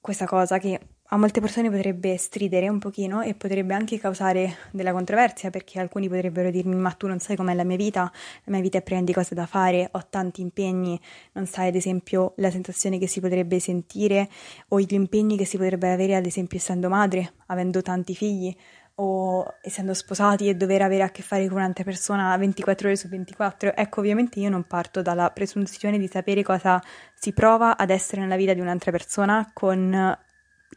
questa 0.00 0.26
cosa 0.26 0.58
che 0.58 0.80
a 1.14 1.16
molte 1.16 1.40
persone 1.40 1.70
potrebbe 1.70 2.16
stridere 2.16 2.68
un 2.68 2.80
pochino 2.80 3.22
e 3.22 3.34
potrebbe 3.34 3.72
anche 3.72 4.00
causare 4.00 4.56
della 4.72 4.90
controversia 4.90 5.48
perché 5.48 5.78
alcuni 5.78 6.08
potrebbero 6.08 6.50
dirmi 6.50 6.74
ma 6.74 6.90
tu 6.90 7.06
non 7.06 7.20
sai 7.20 7.36
com'è 7.36 7.54
la 7.54 7.62
mia 7.62 7.76
vita, 7.76 8.00
la 8.02 8.52
mia 8.52 8.60
vita 8.60 8.78
è 8.78 8.82
piena 8.82 9.04
di 9.04 9.12
cose 9.12 9.32
da 9.32 9.46
fare, 9.46 9.88
ho 9.92 10.06
tanti 10.10 10.40
impegni, 10.40 11.00
non 11.34 11.46
sai 11.46 11.68
ad 11.68 11.76
esempio 11.76 12.32
la 12.38 12.50
sensazione 12.50 12.98
che 12.98 13.06
si 13.06 13.20
potrebbe 13.20 13.60
sentire 13.60 14.28
o 14.70 14.80
gli 14.80 14.92
impegni 14.92 15.36
che 15.36 15.44
si 15.44 15.56
potrebbero 15.56 15.92
avere 15.92 16.16
ad 16.16 16.26
esempio 16.26 16.58
essendo 16.58 16.88
madre, 16.88 17.34
avendo 17.46 17.80
tanti 17.80 18.16
figli 18.16 18.52
o 18.96 19.46
essendo 19.62 19.94
sposati 19.94 20.48
e 20.48 20.56
dover 20.56 20.82
avere 20.82 21.04
a 21.04 21.10
che 21.10 21.22
fare 21.22 21.46
con 21.46 21.58
un'altra 21.58 21.84
persona 21.84 22.36
24 22.36 22.88
ore 22.88 22.96
su 22.96 23.06
24. 23.06 23.76
Ecco, 23.76 24.00
ovviamente 24.00 24.40
io 24.40 24.48
non 24.50 24.64
parto 24.64 25.00
dalla 25.00 25.30
presunzione 25.30 25.96
di 25.96 26.08
sapere 26.08 26.42
cosa 26.42 26.82
si 27.14 27.32
prova 27.32 27.76
ad 27.76 27.90
essere 27.90 28.20
nella 28.20 28.36
vita 28.36 28.52
di 28.52 28.60
un'altra 28.60 28.90
persona 28.90 29.48
con 29.52 30.16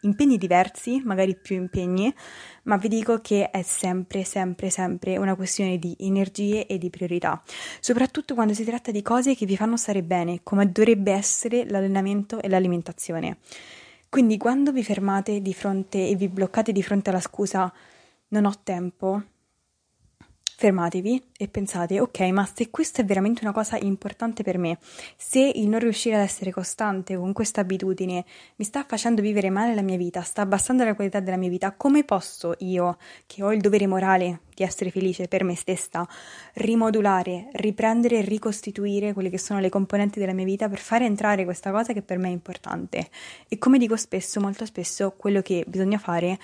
impegni 0.02 0.38
diversi, 0.38 1.02
magari 1.04 1.36
più 1.36 1.56
impegni, 1.56 2.14
ma 2.64 2.78
vi 2.78 2.88
dico 2.88 3.20
che 3.22 3.50
è 3.50 3.62
sempre, 3.62 4.24
sempre, 4.24 4.70
sempre 4.70 5.18
una 5.18 5.36
questione 5.36 5.78
di 5.78 5.96
energie 6.00 6.66
e 6.66 6.78
di 6.78 6.90
priorità, 6.90 7.42
soprattutto 7.80 8.34
quando 8.34 8.54
si 8.54 8.64
tratta 8.64 8.92
di 8.92 9.02
cose 9.02 9.36
che 9.36 9.46
vi 9.46 9.58
fanno 9.58 9.78
stare 9.78 10.04
bene, 10.04 10.42
come 10.44 10.72
dovrebbe 10.72 11.12
essere 11.12 11.66
l'allenamento 11.70 12.42
e 12.42 12.50
l'alimentazione. 12.50 13.38
Quindi 14.10 14.38
quando 14.38 14.72
vi 14.72 14.84
fermate 14.84 15.42
di 15.42 15.54
fronte 15.54 16.08
e 16.08 16.16
vi 16.16 16.30
bloccate 16.30 16.72
di 16.72 16.82
fronte 16.82 17.10
alla 17.10 17.20
scusa 17.20 17.72
non 18.30 18.46
ho 18.46 18.54
tempo, 18.64 19.22
fermatevi 20.60 21.24
e 21.38 21.48
pensate, 21.48 22.00
ok, 22.00 22.20
ma 22.32 22.50
se 22.52 22.72
questa 22.72 23.04
è 23.04 23.06
veramente 23.06 23.44
una 23.44 23.54
cosa 23.54 23.78
importante 23.78 24.42
per 24.42 24.58
me, 24.58 24.80
se 25.16 25.40
il 25.40 25.68
non 25.68 25.80
riuscire 25.80 26.16
ad 26.16 26.24
essere 26.24 26.50
costante 26.50 27.16
con 27.16 27.32
questa 27.32 27.62
abitudine 27.62 28.26
mi 28.56 28.66
sta 28.66 28.84
facendo 28.84 29.22
vivere 29.22 29.52
male 29.52 29.76
la 29.76 29.84
mia 29.84 29.98
vita, 29.98 30.24
sta 30.24 30.42
abbassando 30.42 30.84
la 30.84 30.96
qualità 30.96 31.20
della 31.20 31.38
mia 31.38 31.50
vita, 31.50 31.74
come 31.74 32.04
posso 32.04 32.56
io, 32.60 32.98
che 33.28 33.44
ho 33.44 33.54
il 33.54 33.62
dovere 33.62 33.86
morale 33.86 34.42
di 34.56 34.64
essere 34.64 34.90
felice 34.90 35.28
per 35.28 35.44
me 35.44 35.56
stessa, 35.56 36.08
rimodulare, 36.56 37.50
riprendere 37.52 38.18
e 38.18 38.22
ricostituire 38.22 39.14
quelle 39.14 39.30
che 39.30 39.38
sono 39.38 39.60
le 39.60 39.70
componenti 39.70 40.20
della 40.20 40.34
mia 40.34 40.46
vita 40.46 40.68
per 40.68 40.80
fare 40.80 41.06
entrare 41.06 41.44
questa 41.44 41.70
cosa 41.70 41.94
che 41.94 42.02
per 42.02 42.18
me 42.18 42.30
è 42.30 42.32
importante? 42.32 43.10
E 43.48 43.60
come 43.60 43.78
dico 43.78 43.96
spesso, 43.96 44.40
molto 44.40 44.66
spesso, 44.66 45.14
quello 45.16 45.44
che 45.44 45.64
bisogna 45.68 46.00
fare 46.00 46.40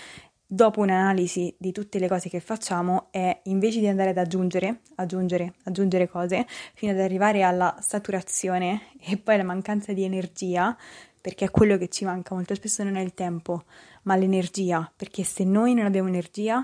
dopo 0.53 0.81
un'analisi 0.81 1.55
di 1.57 1.71
tutte 1.71 1.97
le 1.97 2.07
cose 2.07 2.29
che 2.29 2.39
facciamo 2.39 3.07
è 3.09 3.41
invece 3.45 3.79
di 3.79 3.87
andare 3.87 4.11
ad 4.11 4.17
aggiungere, 4.17 4.81
aggiungere, 4.95 5.55
aggiungere 5.63 6.07
cose 6.07 6.45
fino 6.75 6.91
ad 6.91 6.99
arrivare 6.99 7.41
alla 7.41 7.75
saturazione 7.79 8.89
e 9.01 9.17
poi 9.17 9.33
alla 9.33 9.43
mancanza 9.43 9.93
di 9.93 10.03
energia, 10.03 10.77
perché 11.19 11.45
è 11.45 11.49
quello 11.49 11.75
che 11.77 11.87
ci 11.87 12.05
manca 12.05 12.35
molto 12.35 12.53
spesso 12.53 12.83
non 12.83 12.97
è 12.97 13.01
il 13.01 13.15
tempo, 13.15 13.63
ma 14.03 14.15
l'energia, 14.15 14.91
perché 14.95 15.23
se 15.23 15.43
noi 15.43 15.73
non 15.73 15.85
abbiamo 15.85 16.07
energia 16.07 16.63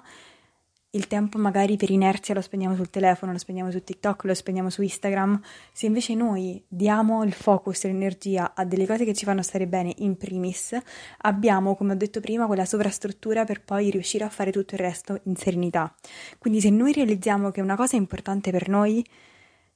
il 0.91 1.08
tempo 1.08 1.38
magari 1.38 1.77
per 1.77 1.91
inerzia 1.91 2.34
lo 2.34 2.41
spendiamo 2.41 2.75
sul 2.75 2.89
telefono, 2.89 3.31
lo 3.31 3.38
spendiamo 3.38 3.69
su 3.69 3.84
TikTok, 3.84 4.24
lo 4.24 4.34
spendiamo 4.34 4.69
su 4.72 4.81
Instagram, 4.81 5.39
se 5.72 5.86
invece 5.86 6.15
noi 6.15 6.63
diamo 6.67 7.24
il 7.24 7.34
focus 7.34 7.84
e 7.84 7.89
l'energia 7.89 8.53
a 8.55 8.65
delle 8.65 8.88
cose 8.88 9.05
che 9.05 9.13
ci 9.13 9.24
fanno 9.24 9.43
stare 9.43 9.67
bene 9.67 9.93
in 9.98 10.17
primis, 10.17 10.75
abbiamo, 11.19 11.75
come 11.75 11.93
ho 11.93 11.96
detto 11.96 12.19
prima, 12.22 12.48
quella 12.48 12.65
sovrastruttura 12.65 13.46
per 13.46 13.62
poi 13.62 13.91
riuscire 13.91 14.24
a 14.24 14.29
fare 14.29 14.51
tutto 14.51 14.74
il 14.74 14.79
resto 14.79 15.19
in 15.25 15.36
serenità. 15.36 15.93
Quindi 16.39 16.60
se 16.60 16.72
noi 16.72 16.91
realizziamo 16.91 17.51
che 17.51 17.62
una 17.62 17.75
cosa 17.75 17.96
è 17.96 18.00
importante 18.00 18.50
per 18.50 18.67
noi, 18.67 19.05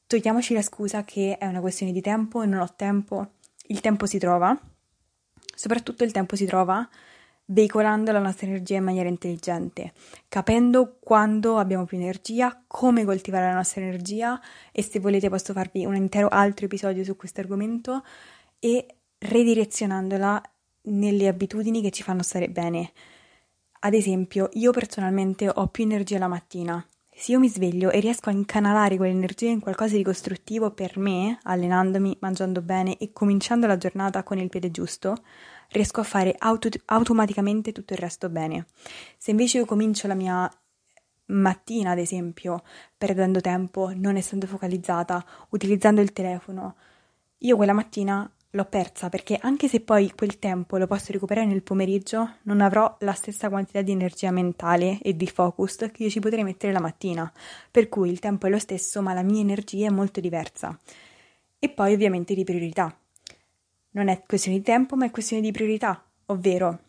togliamoci 0.07 0.55
la 0.55 0.63
scusa 0.63 1.03
che 1.03 1.37
è 1.37 1.45
una 1.45 1.59
questione 1.59 1.91
di 1.91 2.01
tempo 2.01 2.41
e 2.41 2.47
non 2.47 2.59
ho 2.59 2.73
tempo, 2.75 3.33
il 3.67 3.81
tempo 3.81 4.07
si 4.07 4.17
trova, 4.17 4.59
soprattutto 5.55 6.03
il 6.03 6.11
tempo 6.11 6.35
si 6.35 6.45
trova 6.45 6.87
veicolando 7.45 8.11
la 8.11 8.19
nostra 8.19 8.47
energia 8.47 8.77
in 8.77 8.83
maniera 8.83 9.09
intelligente, 9.09 9.93
capendo 10.29 10.97
quando 10.99 11.57
abbiamo 11.57 11.85
più 11.85 11.97
energia, 11.97 12.63
come 12.67 13.05
coltivare 13.05 13.47
la 13.47 13.55
nostra 13.55 13.81
energia 13.81 14.39
e 14.71 14.81
se 14.81 14.99
volete 14.99 15.29
posso 15.29 15.53
farvi 15.53 15.85
un 15.85 15.95
intero 15.95 16.29
altro 16.29 16.65
episodio 16.65 17.03
su 17.03 17.15
questo 17.15 17.41
argomento 17.41 18.03
e 18.59 18.85
redirezionandola 19.17 20.41
nelle 20.83 21.27
abitudini 21.27 21.81
che 21.81 21.91
ci 21.91 22.03
fanno 22.03 22.23
stare 22.23 22.49
bene. 22.49 22.91
Ad 23.85 23.93
esempio, 23.93 24.49
io 24.53 24.71
personalmente 24.71 25.49
ho 25.53 25.67
più 25.67 25.83
energia 25.83 26.17
la 26.17 26.27
mattina. 26.27 26.85
Se 27.15 27.33
io 27.33 27.39
mi 27.39 27.49
sveglio 27.49 27.91
e 27.91 27.99
riesco 27.99 28.29
a 28.29 28.33
incanalare 28.33 28.97
quell'energia 28.97 29.49
in 29.49 29.59
qualcosa 29.59 29.95
di 29.95 30.03
costruttivo 30.03 30.71
per 30.71 30.97
me, 30.97 31.37
allenandomi, 31.43 32.17
mangiando 32.21 32.61
bene 32.61 32.97
e 32.97 33.11
cominciando 33.13 33.67
la 33.67 33.77
giornata 33.77 34.23
con 34.23 34.39
il 34.39 34.49
piede 34.49 34.71
giusto, 34.71 35.17
riesco 35.69 36.01
a 36.01 36.03
fare 36.03 36.35
auto- 36.37 36.69
automaticamente 36.85 37.71
tutto 37.71 37.93
il 37.93 37.99
resto 37.99 38.29
bene. 38.29 38.65
Se 39.17 39.31
invece 39.31 39.59
io 39.59 39.65
comincio 39.65 40.07
la 40.07 40.15
mia 40.15 40.49
mattina, 41.27 41.91
ad 41.91 41.99
esempio, 41.99 42.63
perdendo 42.97 43.41
tempo, 43.41 43.91
non 43.95 44.15
essendo 44.15 44.47
focalizzata, 44.47 45.25
utilizzando 45.49 46.01
il 46.01 46.13
telefono, 46.13 46.75
io 47.39 47.55
quella 47.55 47.73
mattina 47.73 48.29
l'ho 48.55 48.65
persa 48.65 49.09
perché 49.09 49.37
anche 49.41 49.67
se 49.67 49.79
poi 49.79 50.11
quel 50.15 50.37
tempo 50.37 50.77
lo 50.77 50.85
posso 50.85 51.11
recuperare 51.11 51.47
nel 51.47 51.63
pomeriggio, 51.63 52.35
non 52.43 52.61
avrò 52.61 52.95
la 52.99 53.13
stessa 53.13 53.49
quantità 53.49 53.81
di 53.81 53.91
energia 53.91 54.31
mentale 54.31 54.99
e 55.01 55.15
di 55.15 55.27
focus 55.27 55.89
che 55.91 56.03
io 56.03 56.09
ci 56.09 56.19
potrei 56.19 56.43
mettere 56.43 56.71
la 56.71 56.79
mattina, 56.79 57.31
per 57.71 57.89
cui 57.89 58.09
il 58.09 58.19
tempo 58.19 58.45
è 58.45 58.49
lo 58.49 58.59
stesso 58.59 59.01
ma 59.01 59.13
la 59.13 59.23
mia 59.23 59.41
energia 59.41 59.87
è 59.87 59.91
molto 59.91 60.19
diversa. 60.19 60.77
E 61.57 61.69
poi 61.69 61.93
ovviamente 61.93 62.35
di 62.35 62.43
priorità. 62.43 62.95
Non 63.93 64.07
è 64.07 64.23
questione 64.25 64.57
di 64.57 64.63
tempo, 64.63 64.95
ma 64.95 65.05
è 65.05 65.11
questione 65.11 65.41
di 65.41 65.51
priorità, 65.51 66.03
ovvero 66.27 66.79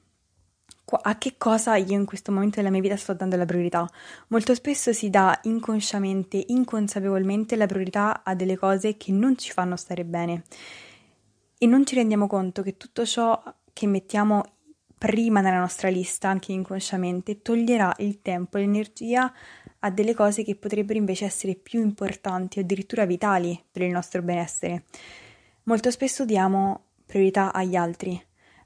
a 1.03 1.17
che 1.17 1.35
cosa 1.39 1.77
io 1.77 1.99
in 1.99 2.05
questo 2.05 2.31
momento 2.31 2.57
della 2.57 2.71
mia 2.71 2.81
vita 2.81 2.97
sto 2.97 3.15
dando 3.15 3.37
la 3.37 3.47
priorità. 3.47 3.89
Molto 4.29 4.55
spesso 4.55 4.93
si 4.93 5.11
dà 5.11 5.39
inconsciamente, 5.45 6.43
inconsapevolmente 6.49 7.57
la 7.57 7.67
priorità 7.67 8.23
a 8.23 8.35
delle 8.35 8.57
cose 8.57 8.97
che 8.97 9.11
non 9.13 9.37
ci 9.37 9.51
fanno 9.51 9.77
stare 9.77 10.05
bene 10.05 10.43
e 11.59 11.67
non 11.67 11.87
ci 11.87 11.95
rendiamo 11.95 12.27
conto 12.27 12.63
che 12.63 12.77
tutto 12.77 13.05
ciò 13.05 13.43
che 13.73 13.87
mettiamo 13.87 14.45
prima 14.97 15.41
nella 15.41 15.59
nostra 15.59 15.89
lista, 15.89 16.29
anche 16.29 16.53
inconsciamente, 16.53 17.43
toglierà 17.43 17.95
il 17.99 18.23
tempo 18.23 18.57
e 18.57 18.61
l'energia 18.61 19.33
a 19.81 19.91
delle 19.91 20.15
cose 20.15 20.45
che 20.45 20.57
potrebbero 20.57 20.99
invece 20.99 21.27
essere 21.27 21.55
più 21.55 21.81
importanti 21.81 22.59
o 22.59 22.63
addirittura 22.63 23.05
vitali 23.05 23.63
per 23.71 23.83
il 23.83 23.91
nostro 23.91 24.23
benessere. 24.23 24.85
Molto 25.65 25.91
spesso 25.91 26.25
diamo 26.25 26.85
priorità 27.15 27.53
agli 27.53 27.77
altri, 27.77 28.21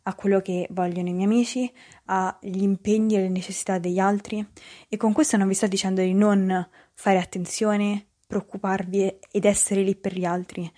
a 0.05 0.15
quello 0.15 0.41
che 0.41 0.67
vogliono 0.71 1.11
i 1.11 1.13
miei 1.13 1.27
amici, 1.27 1.71
agli 2.07 2.63
impegni 2.63 3.15
e 3.15 3.19
alle 3.19 3.29
necessità 3.29 3.77
degli 3.77 3.99
altri 3.99 4.43
e 4.89 4.97
con 4.97 5.13
questo 5.13 5.37
non 5.37 5.47
vi 5.49 5.53
sto 5.53 5.67
dicendo 5.67 6.01
di 6.01 6.15
non 6.15 6.67
fare 6.95 7.19
attenzione, 7.19 8.07
preoccuparvi 8.27 9.19
ed 9.31 9.45
essere 9.45 9.83
lì 9.83 9.95
per 9.95 10.17
gli 10.17 10.25
altri, 10.25 10.73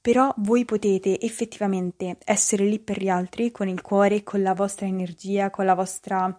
però 0.00 0.32
voi 0.36 0.64
potete 0.64 1.20
effettivamente 1.20 2.18
essere 2.24 2.66
lì 2.66 2.78
per 2.78 3.02
gli 3.02 3.08
altri 3.08 3.50
con 3.50 3.66
il 3.66 3.82
cuore, 3.82 4.22
con 4.22 4.40
la 4.40 4.54
vostra 4.54 4.86
energia, 4.86 5.50
con 5.50 5.64
la 5.64 5.74
vostra 5.74 6.38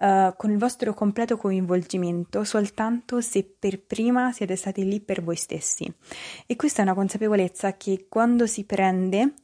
Uh, 0.00 0.32
con 0.36 0.52
il 0.52 0.58
vostro 0.58 0.94
completo 0.94 1.36
coinvolgimento 1.36 2.44
soltanto 2.44 3.20
se 3.20 3.42
per 3.42 3.82
prima 3.82 4.30
siete 4.30 4.54
stati 4.54 4.84
lì 4.84 5.00
per 5.00 5.24
voi 5.24 5.34
stessi. 5.34 5.92
E 6.46 6.54
questa 6.54 6.82
è 6.82 6.84
una 6.84 6.94
consapevolezza 6.94 7.76
che 7.76 8.06
quando 8.08 8.46
si 8.46 8.62
prende 8.62 9.34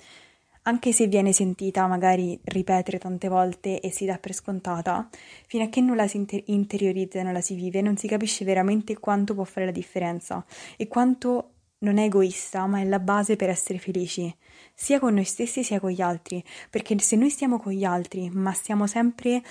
anche 0.66 0.92
se 0.92 1.06
viene 1.06 1.32
sentita 1.32 1.86
magari 1.86 2.38
ripetere 2.44 2.98
tante 2.98 3.28
volte 3.28 3.80
e 3.80 3.90
si 3.90 4.04
dà 4.06 4.18
per 4.18 4.34
scontata, 4.34 5.08
fino 5.46 5.64
a 5.64 5.68
che 5.68 5.80
non 5.80 5.96
la 5.96 6.06
si 6.08 6.16
inter- 6.16 6.42
interiorizza 6.46 7.20
e 7.20 7.22
non 7.22 7.32
la 7.32 7.40
si 7.40 7.54
vive, 7.54 7.82
non 7.82 7.96
si 7.96 8.08
capisce 8.08 8.44
veramente 8.44 8.98
quanto 8.98 9.34
può 9.34 9.44
fare 9.44 9.66
la 9.66 9.72
differenza 9.72 10.44
e 10.76 10.88
quanto 10.88 11.50
non 11.78 11.98
è 11.98 12.04
egoista, 12.04 12.66
ma 12.66 12.80
è 12.80 12.84
la 12.84 12.98
base 12.98 13.36
per 13.36 13.50
essere 13.50 13.78
felici, 13.78 14.34
sia 14.74 14.98
con 14.98 15.14
noi 15.14 15.24
stessi 15.24 15.62
sia 15.62 15.80
con 15.80 15.90
gli 15.90 16.00
altri, 16.00 16.42
perché 16.70 16.98
se 16.98 17.16
noi 17.16 17.28
stiamo 17.28 17.58
con 17.58 17.72
gli 17.72 17.84
altri, 17.84 18.30
ma 18.30 18.52
stiamo 18.52 18.86
sempre 18.86 19.42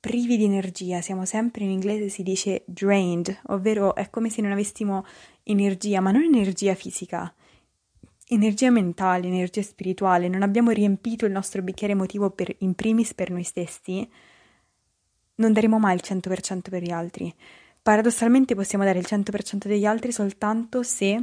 privi 0.00 0.38
di 0.38 0.44
energia, 0.44 1.02
siamo 1.02 1.26
sempre 1.26 1.64
in 1.64 1.70
inglese 1.70 2.08
si 2.08 2.22
dice 2.22 2.64
drained, 2.66 3.42
ovvero 3.48 3.94
è 3.94 4.08
come 4.08 4.30
se 4.30 4.40
non 4.40 4.52
avessimo 4.52 5.04
energia, 5.42 6.00
ma 6.00 6.10
non 6.10 6.22
energia 6.22 6.74
fisica, 6.74 7.32
energia 8.34 8.70
mentale, 8.70 9.26
energia 9.26 9.62
spirituale, 9.62 10.28
non 10.28 10.42
abbiamo 10.42 10.70
riempito 10.70 11.26
il 11.26 11.32
nostro 11.32 11.62
bicchiere 11.62 11.92
emotivo 11.92 12.30
per, 12.30 12.54
in 12.58 12.74
primis 12.74 13.14
per 13.14 13.30
noi 13.30 13.42
stessi, 13.42 14.08
non 15.36 15.52
daremo 15.52 15.78
mai 15.78 15.94
il 15.94 16.02
100% 16.04 16.70
per 16.70 16.82
gli 16.82 16.90
altri. 16.90 17.32
Paradossalmente 17.82 18.54
possiamo 18.54 18.84
dare 18.84 18.98
il 18.98 19.06
100% 19.08 19.66
degli 19.66 19.84
altri 19.84 20.12
soltanto 20.12 20.82
se 20.82 21.20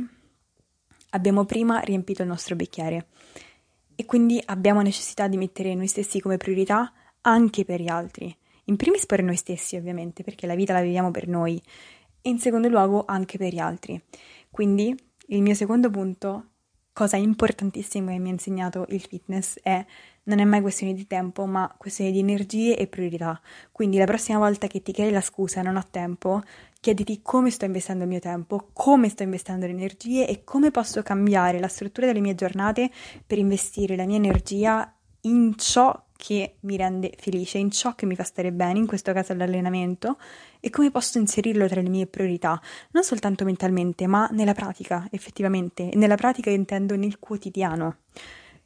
abbiamo 1.12 1.46
prima 1.46 1.80
riempito 1.80 2.22
il 2.22 2.28
nostro 2.28 2.56
bicchiere 2.56 3.08
e 3.96 4.06
quindi 4.06 4.42
abbiamo 4.46 4.82
necessità 4.82 5.28
di 5.28 5.38
mettere 5.38 5.74
noi 5.75 5.88
stessi 5.88 6.20
come 6.20 6.38
priorità 6.38 6.92
anche 7.22 7.66
per 7.66 7.82
gli 7.82 7.89
altri. 7.89 8.36
In 8.66 8.75
primis 8.75 9.06
per 9.06 9.24
noi 9.24 9.36
stessi, 9.36 9.75
ovviamente, 9.75 10.24
perché 10.24 10.46
la 10.46 10.54
vita 10.54 10.74
la 10.74 10.82
viviamo 10.82 11.10
per 11.10 11.28
noi, 11.28 11.60
e 12.22 12.30
in 12.30 12.39
secondo 12.39 12.68
luogo 12.68 13.04
anche 13.08 13.38
per 13.38 13.51
gli 13.51 13.60
altri. 13.60 14.00
Quindi 14.51 14.96
il 15.28 15.42
mio 15.42 15.54
secondo 15.56 15.89
punto, 15.89 16.46
cosa 17.00 17.15
importantissima 17.15 18.12
che 18.12 18.20
mi 18.20 18.27
ha 18.27 18.34
insegnato 18.34 18.86
il 18.89 19.00
fitness, 19.00 19.58
è 19.63 19.86
non 20.24 20.39
è 20.39 20.44
mai 20.44 20.60
questione 20.60 20.94
di 20.94 21.08
tempo, 21.08 21.46
ma 21.46 21.74
questione 21.77 22.12
di 22.12 22.20
energie 22.20 22.75
e 22.75 22.88
priorità. 22.88 23.39
Quindi 23.72 23.98
la 23.98 24.03
prossima 24.03 24.38
volta 24.38 24.68
che 24.68 24.82
ti 24.82 24.91
crei 24.91 25.10
la 25.10 25.22
scusa 25.22 25.62
non 25.62 25.77
ho 25.77 25.86
tempo, 25.89 26.44
chiediti 26.82 27.22
come 27.22 27.51
sto 27.51 27.63
investendo 27.63 28.03
il 28.03 28.10
mio 28.10 28.20
tempo, 28.20 28.72
come 28.74 29.08
sto 29.08 29.24
investendo 29.24 29.65
le 29.65 29.72
energie 29.72 30.27
e 30.27 30.44
come 30.44 30.72
posso 30.72 31.01
cambiare 31.01 31.58
la 31.62 31.70
struttura 31.70 32.06
delle 32.06 32.20
mie 32.20 32.36
giornate 32.36 32.91
per 33.25 33.38
investire 33.38 33.96
la 33.96 34.06
mia 34.06 34.18
energia 34.18 34.94
in 35.22 35.56
ciò 35.56 35.98
che 36.22 36.56
mi 36.62 36.76
rende 36.76 37.14
felice, 37.18 37.60
in 37.60 37.72
ciò 37.72 37.96
che 37.96 38.06
mi 38.06 38.14
fa 38.14 38.24
stare 38.24 38.52
bene, 38.52 38.78
in 38.78 38.88
questo 38.88 39.14
caso 39.14 39.34
l'allenamento, 39.34 40.18
e 40.60 40.70
come 40.70 40.92
posso 40.92 41.18
inserirlo 41.18 41.66
tra 41.66 41.80
le 41.80 41.88
mie 41.88 42.08
priorità, 42.08 42.62
non 42.92 43.06
soltanto 43.06 43.46
mentalmente, 43.46 44.06
ma 44.06 44.28
nella 44.34 44.54
pratica, 44.54 45.08
effettivamente. 45.12 45.90
E 45.90 45.96
nella 45.96 46.16
pratica 46.16 46.50
intendo 46.50 46.98
nel 46.98 47.20
quotidiano 47.20 48.00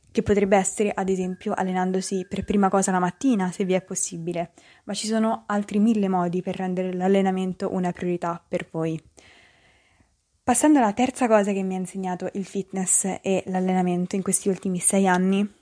che 0.10 0.24
potrebbe 0.24 0.58
essere 0.58 0.92
ad 0.92 1.10
esempio 1.10 1.54
allenandosi 1.54 2.26
per 2.28 2.44
prima 2.44 2.70
cosa 2.70 2.92
la 2.92 2.98
mattina, 3.00 3.52
se 3.52 3.66
vi 3.66 3.74
è 3.74 3.84
possibile, 3.84 4.54
ma 4.86 4.96
ci 4.96 5.06
sono 5.06 5.44
altri 5.46 5.78
mille 5.78 6.10
modi 6.10 6.42
per 6.42 6.56
rendere 6.56 6.92
l'allenamento 6.92 7.72
una 7.72 7.92
priorità 7.92 8.44
per 8.48 8.68
voi. 8.72 9.00
Passando 10.42 10.80
alla 10.80 10.94
terza 10.94 11.28
cosa 11.28 11.52
che 11.52 11.62
mi 11.62 11.76
ha 11.76 11.80
insegnato 11.80 12.30
il 12.34 12.46
fitness 12.46 13.06
e 13.22 13.44
l'allenamento 13.46 14.16
in 14.16 14.24
questi 14.24 14.50
ultimi 14.50 14.80
sei 14.80 15.08
anni, 15.08 15.62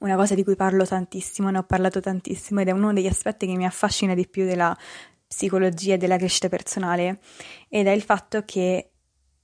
una 0.00 0.16
cosa 0.16 0.34
di 0.34 0.44
cui 0.44 0.56
parlo 0.56 0.84
tantissimo, 0.84 1.50
ne 1.50 1.58
ho 1.58 1.62
parlato 1.62 2.00
tantissimo 2.00 2.60
ed 2.60 2.68
è 2.68 2.72
uno 2.72 2.92
degli 2.92 3.06
aspetti 3.06 3.46
che 3.46 3.56
mi 3.56 3.66
affascina 3.66 4.14
di 4.14 4.26
più 4.26 4.44
della 4.44 4.76
psicologia 5.26 5.94
e 5.94 5.96
della 5.96 6.16
crescita 6.16 6.48
personale, 6.48 7.20
ed 7.68 7.86
è 7.86 7.90
il 7.90 8.02
fatto 8.02 8.44
che 8.44 8.89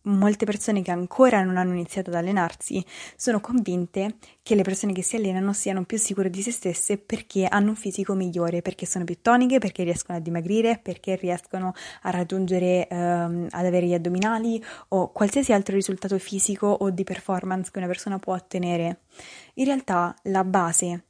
molte 0.06 0.44
persone 0.44 0.82
che 0.82 0.90
ancora 0.90 1.42
non 1.42 1.56
hanno 1.56 1.72
iniziato 1.72 2.10
ad 2.10 2.16
allenarsi 2.16 2.84
sono 3.16 3.40
convinte 3.40 4.16
che 4.42 4.54
le 4.54 4.62
persone 4.62 4.92
che 4.92 5.02
si 5.02 5.16
allenano 5.16 5.52
siano 5.52 5.84
più 5.84 5.98
sicure 5.98 6.30
di 6.30 6.42
se 6.42 6.50
stesse 6.50 6.98
perché 6.98 7.46
hanno 7.46 7.70
un 7.70 7.76
fisico 7.76 8.14
migliore, 8.14 8.62
perché 8.62 8.86
sono 8.86 9.04
più 9.04 9.18
toniche, 9.20 9.58
perché 9.58 9.82
riescono 9.82 10.18
a 10.18 10.20
dimagrire, 10.20 10.78
perché 10.82 11.16
riescono 11.16 11.74
a 12.02 12.10
raggiungere, 12.10 12.86
ehm, 12.88 13.48
ad 13.50 13.66
avere 13.66 13.86
gli 13.86 13.94
addominali 13.94 14.62
o 14.88 15.10
qualsiasi 15.10 15.52
altro 15.52 15.74
risultato 15.74 16.18
fisico 16.18 16.66
o 16.68 16.90
di 16.90 17.04
performance 17.04 17.70
che 17.70 17.78
una 17.78 17.88
persona 17.88 18.18
può 18.18 18.34
ottenere. 18.34 19.00
In 19.54 19.64
realtà 19.64 20.14
la 20.24 20.44
base, 20.44 21.04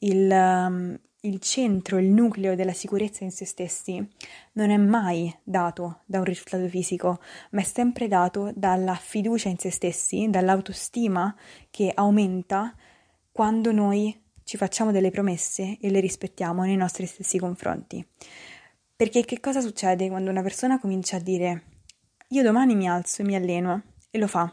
il, 0.00 0.30
um, 0.30 0.98
il 1.22 1.40
centro, 1.40 1.98
il 1.98 2.08
nucleo 2.10 2.54
della 2.54 2.72
sicurezza 2.72 3.24
in 3.24 3.32
se 3.32 3.44
stessi 3.44 4.06
non 4.52 4.70
è 4.70 4.76
mai 4.76 5.34
dato 5.42 6.02
da 6.04 6.18
un 6.18 6.24
risultato 6.24 6.68
fisico, 6.68 7.20
ma 7.50 7.60
è 7.60 7.64
sempre 7.64 8.06
dato 8.06 8.52
dalla 8.54 8.94
fiducia 8.94 9.48
in 9.48 9.58
se 9.58 9.70
stessi, 9.70 10.28
dall'autostima 10.30 11.34
che 11.70 11.90
aumenta 11.92 12.74
quando 13.32 13.72
noi 13.72 14.16
ci 14.44 14.56
facciamo 14.56 14.92
delle 14.92 15.10
promesse 15.10 15.78
e 15.80 15.90
le 15.90 16.00
rispettiamo 16.00 16.62
nei 16.62 16.76
nostri 16.76 17.06
stessi 17.06 17.38
confronti. 17.38 18.06
Perché 18.94 19.24
che 19.24 19.40
cosa 19.40 19.60
succede 19.60 20.08
quando 20.08 20.30
una 20.30 20.42
persona 20.42 20.78
comincia 20.78 21.16
a 21.16 21.20
dire 21.20 21.64
io 22.28 22.42
domani 22.42 22.74
mi 22.74 22.88
alzo 22.88 23.22
e 23.22 23.24
mi 23.24 23.34
alleno 23.34 23.82
e 24.10 24.18
lo 24.18 24.26
fa? 24.26 24.52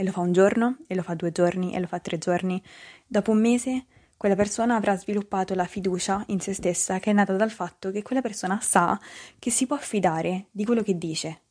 E 0.00 0.04
lo 0.04 0.12
fa 0.12 0.20
un 0.20 0.32
giorno, 0.32 0.78
e 0.86 0.94
lo 0.94 1.02
fa 1.02 1.14
due 1.14 1.32
giorni, 1.32 1.74
e 1.74 1.80
lo 1.80 1.88
fa 1.88 1.98
tre 1.98 2.18
giorni. 2.18 2.62
Dopo 3.04 3.32
un 3.32 3.40
mese 3.40 3.86
quella 4.18 4.34
persona 4.34 4.74
avrà 4.74 4.96
sviluppato 4.96 5.54
la 5.54 5.64
fiducia 5.64 6.24
in 6.26 6.40
se 6.40 6.52
stessa 6.52 6.98
che 6.98 7.10
è 7.10 7.12
nata 7.14 7.34
dal 7.34 7.52
fatto 7.52 7.92
che 7.92 8.02
quella 8.02 8.20
persona 8.20 8.60
sa 8.60 8.98
che 9.38 9.50
si 9.50 9.66
può 9.66 9.76
fidare 9.76 10.48
di 10.50 10.64
quello 10.64 10.82
che 10.82 10.98
dice, 10.98 11.42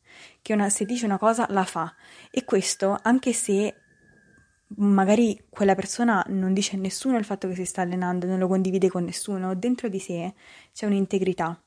che 0.42 0.54
una, 0.54 0.70
se 0.70 0.84
dice 0.86 1.06
una 1.06 1.18
cosa 1.18 1.48
la 1.50 1.64
fa. 1.64 1.96
E 2.30 2.44
questo 2.44 3.00
anche 3.02 3.32
se 3.32 3.74
magari 4.76 5.46
quella 5.50 5.76
persona 5.76 6.24
non 6.28 6.54
dice 6.54 6.76
a 6.76 6.80
nessuno 6.80 7.18
il 7.18 7.24
fatto 7.24 7.48
che 7.48 7.56
si 7.56 7.66
sta 7.66 7.82
allenando, 7.82 8.28
non 8.28 8.38
lo 8.38 8.50
condivide 8.50 8.90
con 8.90 9.06
nessuno, 9.06 9.56
dentro 9.56 9.88
di 9.88 10.00
sé 10.00 10.34
c'è 10.74 10.86
un'integrità 10.86 11.60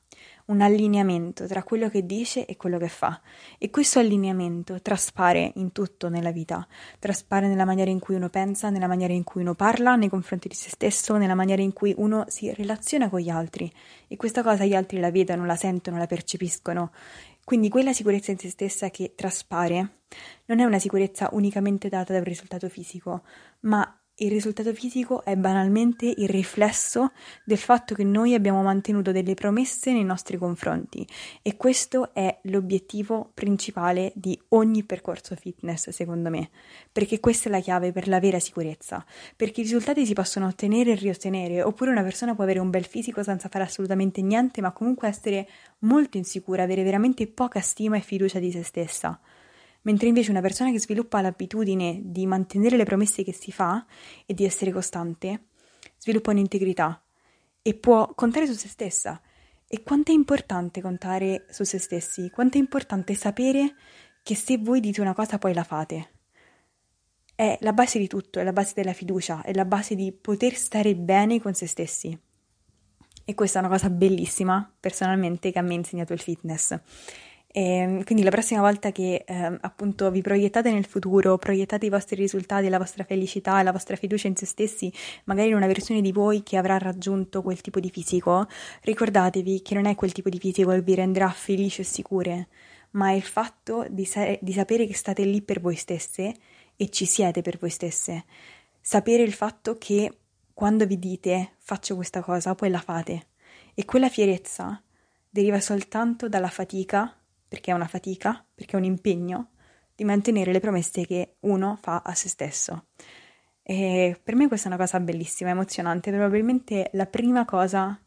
un 0.51 0.61
allineamento 0.61 1.47
tra 1.47 1.63
quello 1.63 1.89
che 1.89 2.05
dice 2.05 2.45
e 2.45 2.57
quello 2.57 2.77
che 2.77 2.89
fa. 2.89 3.19
E 3.57 3.69
questo 3.69 3.99
allineamento 3.99 4.81
traspare 4.81 5.53
in 5.55 5.71
tutto 5.71 6.09
nella 6.09 6.31
vita, 6.31 6.67
traspare 6.99 7.47
nella 7.47 7.65
maniera 7.65 7.89
in 7.89 7.99
cui 7.99 8.15
uno 8.15 8.29
pensa, 8.29 8.69
nella 8.69 8.87
maniera 8.87 9.13
in 9.13 9.23
cui 9.23 9.41
uno 9.41 9.55
parla 9.55 9.95
nei 9.95 10.09
confronti 10.09 10.47
di 10.47 10.55
se 10.55 10.69
stesso, 10.69 11.15
nella 11.17 11.35
maniera 11.35 11.61
in 11.61 11.73
cui 11.73 11.93
uno 11.97 12.25
si 12.27 12.53
relaziona 12.53 13.09
con 13.09 13.21
gli 13.21 13.29
altri. 13.29 13.71
E 14.07 14.17
questa 14.17 14.43
cosa 14.43 14.65
gli 14.65 14.75
altri 14.75 14.99
la 14.99 15.09
vedono, 15.09 15.45
la 15.45 15.55
sentono, 15.55 15.97
la 15.97 16.07
percepiscono. 16.07 16.91
Quindi 17.43 17.69
quella 17.69 17.93
sicurezza 17.93 18.31
in 18.31 18.37
se 18.37 18.49
stessa 18.49 18.89
che 18.89 19.13
traspare 19.15 19.99
non 20.45 20.59
è 20.59 20.65
una 20.65 20.79
sicurezza 20.79 21.29
unicamente 21.31 21.89
data 21.89 22.11
da 22.11 22.19
un 22.19 22.25
risultato 22.25 22.67
fisico, 22.69 23.23
ma 23.61 24.00
il 24.15 24.29
risultato 24.29 24.73
fisico 24.73 25.23
è 25.23 25.35
banalmente 25.35 26.05
il 26.05 26.29
riflesso 26.29 27.11
del 27.43 27.57
fatto 27.57 27.95
che 27.95 28.03
noi 28.03 28.33
abbiamo 28.33 28.61
mantenuto 28.61 29.11
delle 29.11 29.33
promesse 29.33 29.91
nei 29.91 30.03
nostri 30.03 30.37
confronti 30.37 31.07
e 31.41 31.57
questo 31.57 32.13
è 32.13 32.39
l'obiettivo 32.43 33.31
principale 33.33 34.11
di 34.15 34.39
ogni 34.49 34.83
percorso 34.83 35.35
fitness, 35.35 35.89
secondo 35.89 36.29
me, 36.29 36.49
perché 36.91 37.19
questa 37.19 37.49
è 37.49 37.51
la 37.51 37.61
chiave 37.61 37.91
per 37.91 38.07
la 38.07 38.19
vera 38.19 38.39
sicurezza, 38.39 39.03
perché 39.35 39.61
i 39.61 39.63
risultati 39.63 40.05
si 40.05 40.13
possono 40.13 40.45
ottenere 40.45 40.91
e 40.91 40.95
riottenere, 40.95 41.63
oppure 41.63 41.91
una 41.91 42.03
persona 42.03 42.35
può 42.35 42.43
avere 42.43 42.59
un 42.59 42.69
bel 42.69 42.85
fisico 42.85 43.23
senza 43.23 43.49
fare 43.49 43.63
assolutamente 43.63 44.21
niente, 44.21 44.61
ma 44.61 44.71
comunque 44.71 45.07
essere 45.07 45.47
molto 45.79 46.17
insicura, 46.17 46.63
avere 46.63 46.83
veramente 46.83 47.25
poca 47.27 47.61
stima 47.61 47.97
e 47.97 48.01
fiducia 48.01 48.39
di 48.39 48.51
se 48.51 48.63
stessa 48.63 49.19
mentre 49.83 50.07
invece 50.07 50.31
una 50.31 50.41
persona 50.41 50.71
che 50.71 50.79
sviluppa 50.79 51.21
l'abitudine 51.21 52.01
di 52.03 52.25
mantenere 52.25 52.77
le 52.77 52.85
promesse 52.85 53.23
che 53.23 53.33
si 53.33 53.51
fa 53.51 53.85
e 54.25 54.33
di 54.33 54.45
essere 54.45 54.71
costante, 54.71 55.45
sviluppa 55.97 56.31
un'integrità 56.31 57.03
e 57.61 57.73
può 57.75 58.13
contare 58.13 58.47
su 58.47 58.53
se 58.53 58.67
stessa. 58.67 59.21
E 59.67 59.83
quanto 59.83 60.11
è 60.11 60.13
importante 60.13 60.81
contare 60.81 61.45
su 61.49 61.63
se 61.63 61.77
stessi, 61.77 62.29
quanto 62.29 62.57
è 62.57 62.59
importante 62.59 63.13
sapere 63.15 63.75
che 64.21 64.35
se 64.35 64.57
voi 64.57 64.79
dite 64.81 65.01
una 65.01 65.13
cosa 65.13 65.37
poi 65.37 65.53
la 65.53 65.63
fate. 65.63 66.11
È 67.33 67.57
la 67.61 67.73
base 67.73 67.97
di 67.97 68.07
tutto, 68.07 68.39
è 68.39 68.43
la 68.43 68.51
base 68.51 68.73
della 68.75 68.93
fiducia, 68.93 69.41
è 69.41 69.53
la 69.53 69.65
base 69.65 69.95
di 69.95 70.11
poter 70.11 70.55
stare 70.55 70.95
bene 70.95 71.39
con 71.39 71.53
se 71.53 71.67
stessi. 71.67 72.19
E 73.23 73.33
questa 73.33 73.59
è 73.59 73.61
una 73.61 73.71
cosa 73.71 73.89
bellissima, 73.89 74.69
personalmente, 74.79 75.51
che 75.51 75.59
a 75.59 75.61
me 75.61 75.73
ha 75.73 75.77
insegnato 75.77 76.11
il 76.11 76.19
fitness. 76.19 76.77
E 77.53 77.61
ehm, 77.61 78.03
quindi 78.05 78.23
la 78.23 78.29
prossima 78.29 78.61
volta 78.61 78.91
che 78.91 79.23
eh, 79.25 79.57
appunto 79.59 80.09
vi 80.09 80.21
proiettate 80.21 80.71
nel 80.71 80.85
futuro, 80.85 81.37
proiettate 81.37 81.85
i 81.85 81.89
vostri 81.89 82.15
risultati, 82.15 82.69
la 82.69 82.77
vostra 82.77 83.03
felicità, 83.03 83.61
la 83.61 83.73
vostra 83.73 83.97
fiducia 83.97 84.27
in 84.27 84.37
se 84.37 84.45
stessi, 84.45 84.91
magari 85.25 85.49
in 85.49 85.55
una 85.55 85.67
versione 85.67 86.01
di 86.01 86.13
voi 86.13 86.43
che 86.43 86.57
avrà 86.57 86.77
raggiunto 86.77 87.41
quel 87.41 87.59
tipo 87.59 87.79
di 87.81 87.89
fisico, 87.89 88.47
ricordatevi 88.83 89.61
che 89.61 89.73
non 89.73 89.85
è 89.85 89.95
quel 89.95 90.13
tipo 90.13 90.29
di 90.29 90.39
fisico 90.39 90.71
che 90.71 90.81
vi 90.81 90.95
renderà 90.95 91.29
felici 91.29 91.81
e 91.81 91.83
sicure, 91.83 92.47
ma 92.91 93.09
è 93.09 93.13
il 93.13 93.23
fatto 93.23 93.85
di, 93.89 94.05
sa- 94.05 94.37
di 94.39 94.53
sapere 94.53 94.87
che 94.87 94.93
state 94.93 95.23
lì 95.23 95.41
per 95.41 95.59
voi 95.59 95.75
stesse 95.75 96.33
e 96.77 96.89
ci 96.89 97.05
siete 97.05 97.41
per 97.41 97.57
voi 97.57 97.69
stesse. 97.69 98.23
Sapere 98.79 99.23
il 99.23 99.33
fatto 99.33 99.77
che 99.77 100.17
quando 100.53 100.85
vi 100.85 100.97
dite 100.97 101.55
faccio 101.57 101.95
questa 101.95 102.21
cosa, 102.21 102.55
poi 102.55 102.69
la 102.69 102.79
fate. 102.79 103.27
E 103.73 103.85
quella 103.85 104.09
fierezza 104.09 104.81
deriva 105.29 105.59
soltanto 105.59 106.27
dalla 106.27 106.49
fatica 106.49 107.15
perché 107.51 107.71
è 107.71 107.73
una 107.73 107.87
fatica, 107.87 108.45
perché 108.55 108.77
è 108.77 108.79
un 108.79 108.85
impegno 108.85 109.49
di 109.93 110.05
mantenere 110.05 110.53
le 110.53 110.61
promesse 110.61 111.05
che 111.05 111.35
uno 111.41 111.77
fa 111.81 112.01
a 112.01 112.15
se 112.15 112.29
stesso. 112.29 112.85
E 113.61 114.17
per 114.23 114.35
me 114.35 114.47
questa 114.47 114.69
è 114.69 114.71
una 114.71 114.81
cosa 114.81 115.01
bellissima, 115.01 115.49
emozionante, 115.49 116.11
probabilmente 116.11 116.91
la 116.93 117.07
prima 117.07 117.43
cosa, 117.43 117.99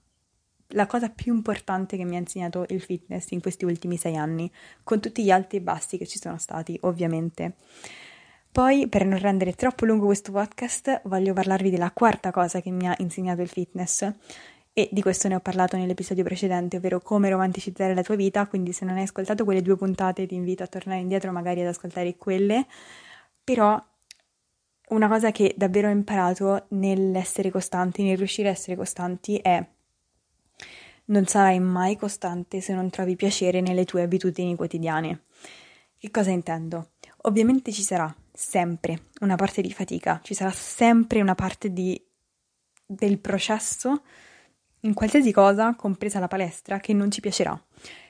la 0.68 0.86
cosa 0.86 1.10
più 1.10 1.34
importante 1.34 1.98
che 1.98 2.04
mi 2.04 2.16
ha 2.16 2.20
insegnato 2.20 2.64
il 2.70 2.80
fitness 2.80 3.32
in 3.32 3.42
questi 3.42 3.66
ultimi 3.66 3.98
sei 3.98 4.16
anni, 4.16 4.50
con 4.82 4.98
tutti 4.98 5.22
gli 5.22 5.30
alti 5.30 5.56
e 5.56 5.60
bassi 5.60 5.98
che 5.98 6.06
ci 6.06 6.18
sono 6.18 6.38
stati, 6.38 6.78
ovviamente. 6.80 7.56
Poi, 8.50 8.88
per 8.88 9.04
non 9.04 9.18
rendere 9.18 9.52
troppo 9.52 9.84
lungo 9.84 10.06
questo 10.06 10.32
podcast, 10.32 11.02
voglio 11.04 11.34
parlarvi 11.34 11.68
della 11.68 11.90
quarta 11.90 12.30
cosa 12.30 12.62
che 12.62 12.70
mi 12.70 12.88
ha 12.88 12.94
insegnato 12.96 13.42
il 13.42 13.48
fitness, 13.48 14.10
e 14.76 14.88
di 14.90 15.00
questo 15.02 15.28
ne 15.28 15.36
ho 15.36 15.40
parlato 15.40 15.76
nell'episodio 15.76 16.24
precedente, 16.24 16.78
ovvero 16.78 17.00
come 17.00 17.30
romanticizzare 17.30 17.94
la 17.94 18.02
tua 18.02 18.16
vita, 18.16 18.44
quindi 18.48 18.72
se 18.72 18.84
non 18.84 18.96
hai 18.96 19.04
ascoltato 19.04 19.44
quelle 19.44 19.62
due 19.62 19.76
puntate 19.76 20.26
ti 20.26 20.34
invito 20.34 20.64
a 20.64 20.66
tornare 20.66 21.00
indietro 21.00 21.30
magari 21.30 21.60
ad 21.60 21.68
ascoltare 21.68 22.16
quelle, 22.16 22.66
però 23.44 23.80
una 24.88 25.08
cosa 25.08 25.30
che 25.30 25.54
davvero 25.56 25.86
ho 25.86 25.92
imparato 25.92 26.66
nell'essere 26.70 27.50
costanti, 27.50 28.02
nel 28.02 28.18
riuscire 28.18 28.48
a 28.48 28.50
essere 28.50 28.74
costanti 28.74 29.36
è 29.36 29.64
non 31.06 31.24
sarai 31.26 31.60
mai 31.60 31.96
costante 31.96 32.60
se 32.60 32.74
non 32.74 32.90
trovi 32.90 33.14
piacere 33.14 33.60
nelle 33.60 33.84
tue 33.84 34.02
abitudini 34.02 34.56
quotidiane. 34.56 35.26
Che 35.96 36.10
cosa 36.10 36.30
intendo? 36.30 36.90
Ovviamente 37.22 37.70
ci 37.70 37.82
sarà 37.82 38.12
sempre 38.32 39.10
una 39.20 39.36
parte 39.36 39.62
di 39.62 39.72
fatica, 39.72 40.18
ci 40.24 40.34
sarà 40.34 40.50
sempre 40.50 41.20
una 41.20 41.36
parte 41.36 41.72
di, 41.72 42.02
del 42.84 43.20
processo 43.20 44.02
in 44.84 44.94
qualsiasi 44.94 45.32
cosa, 45.32 45.74
compresa 45.74 46.18
la 46.18 46.28
palestra, 46.28 46.78
che 46.78 46.92
non 46.92 47.10
ci 47.10 47.20
piacerà. 47.20 47.58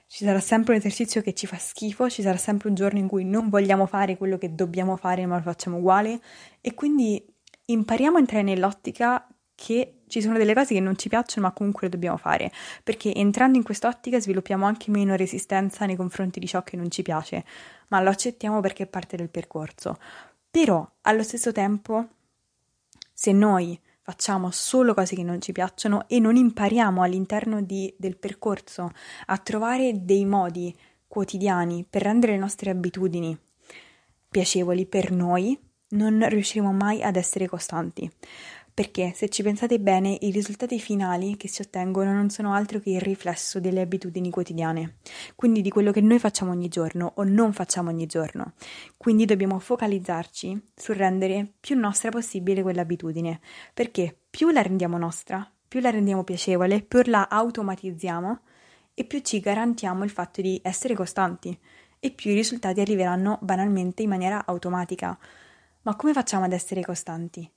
Ci 0.07 0.25
sarà 0.25 0.41
sempre 0.41 0.75
un 0.75 0.79
esercizio 0.81 1.23
che 1.23 1.33
ci 1.33 1.47
fa 1.47 1.57
schifo, 1.57 2.11
ci 2.11 2.23
sarà 2.23 2.37
sempre 2.37 2.69
un 2.69 2.75
giorno 2.75 2.99
in 2.99 3.09
cui 3.09 3.25
non 3.25 3.49
vogliamo 3.49 3.87
fare 3.87 4.17
quello 4.17 4.39
che 4.39 4.55
dobbiamo 4.55 4.97
fare 4.97 5.27
ma 5.27 5.37
lo 5.37 5.43
facciamo 5.43 5.79
uguale 5.79 6.21
e 6.61 6.75
quindi 6.75 7.25
impariamo 7.65 8.17
a 8.17 8.21
entrare 8.21 8.43
nell'ottica 8.43 9.27
che 9.55 10.03
ci 10.07 10.21
sono 10.21 10.37
delle 10.37 10.55
cose 10.55 10.75
che 10.75 10.81
non 10.81 10.97
ci 10.97 11.09
piacciono 11.09 11.47
ma 11.47 11.53
comunque 11.53 11.83
le 11.85 11.89
dobbiamo 11.89 12.17
fare, 12.17 12.53
perché 12.83 13.15
entrando 13.15 13.57
in 13.57 13.65
quest'ottica 13.65 14.21
sviluppiamo 14.21 14.67
anche 14.67 14.91
meno 14.91 15.17
resistenza 15.17 15.87
nei 15.87 15.97
confronti 15.97 16.39
di 16.39 16.47
ciò 16.47 16.63
che 16.63 16.77
non 16.77 16.91
ci 16.91 17.03
piace, 17.03 17.45
ma 17.89 18.01
lo 18.01 18.11
accettiamo 18.11 18.61
perché 18.61 18.85
è 18.85 18.87
parte 18.87 19.17
del 19.17 19.31
percorso. 19.31 19.99
Però 20.51 20.89
allo 21.03 21.23
stesso 21.23 21.51
tempo, 21.51 22.09
se 23.13 23.33
noi 23.33 23.81
facciamo 24.05 24.51
solo 24.51 24.93
cose 24.93 25.17
che 25.17 25.23
non 25.23 25.41
ci 25.41 25.53
piacciono 25.53 26.07
e 26.09 26.19
non 26.21 26.37
impariamo 26.37 27.03
all'interno 27.03 27.63
di, 27.63 27.93
del 27.97 28.19
percorso 28.19 28.91
a 29.27 29.39
trovare 29.39 30.05
dei 30.05 30.27
modi 30.27 30.77
quotidiani 31.09 31.87
per 31.89 32.03
rendere 32.03 32.33
le 32.33 32.39
nostre 32.39 32.69
abitudini 32.69 33.37
piacevoli 34.29 34.85
per 34.85 35.11
noi, 35.11 35.59
non 35.91 36.29
riusciremo 36.29 36.71
mai 36.71 37.03
ad 37.03 37.17
essere 37.17 37.49
costanti 37.49 38.11
perché 38.75 39.13
se 39.15 39.29
ci 39.29 39.45
pensate 39.45 39.79
bene 39.79 40.19
i 40.23 40.33
risultati 40.33 40.81
finali 40.81 41.37
che 41.37 41.47
si 41.47 41.63
ottengono 41.63 42.13
non 42.13 42.29
sono 42.29 42.53
altro 42.53 42.81
che 42.81 42.91
il 42.91 43.01
riflesso 43.01 43.61
delle 43.61 43.81
abitudini 43.81 44.31
quotidiane, 44.31 44.97
quindi 45.37 45.63
di 45.63 45.71
quello 45.71 45.93
che 45.93 46.01
noi 46.01 46.19
facciamo 46.19 46.51
ogni 46.51 46.67
giorno 46.67 47.13
o 47.15 47.23
non 47.23 47.53
facciamo 47.53 47.91
ogni 47.91 48.07
giorno. 48.07 48.55
Quindi 48.97 49.27
dobbiamo 49.27 49.61
focalizzarci 49.61 50.71
sul 50.75 50.97
rendere 50.97 51.53
più 51.61 51.79
nostra 51.79 52.11
possibile 52.11 52.63
quell'abitudine, 52.63 53.41
perché 53.73 54.19
più 54.29 54.51
la 54.51 54.61
rendiamo 54.61 54.99
nostra, 54.99 55.49
più 55.69 55.79
la 55.79 55.91
rendiamo 55.91 56.25
piacevole, 56.25 56.83
più 56.83 57.01
la 57.05 57.29
automatizziamo 57.29 58.41
e 58.93 59.05
più 59.05 59.21
ci 59.21 59.39
garantiamo 59.39 60.03
il 60.03 60.11
fatto 60.11 60.41
di 60.41 60.61
essere 60.65 60.95
costanti 60.95 61.57
e 62.01 62.11
più 62.11 62.33
i 62.33 62.35
risultati 62.35 62.81
arriveranno 62.81 63.39
banalmente 63.41 64.03
in 64.03 64.09
maniera 64.09 64.45
automatica. 64.45 65.17
Ma 65.83 65.95
come 65.95 66.13
facciamo 66.13 66.45
ad 66.45 66.53
essere 66.53 66.83
costanti? 66.83 67.49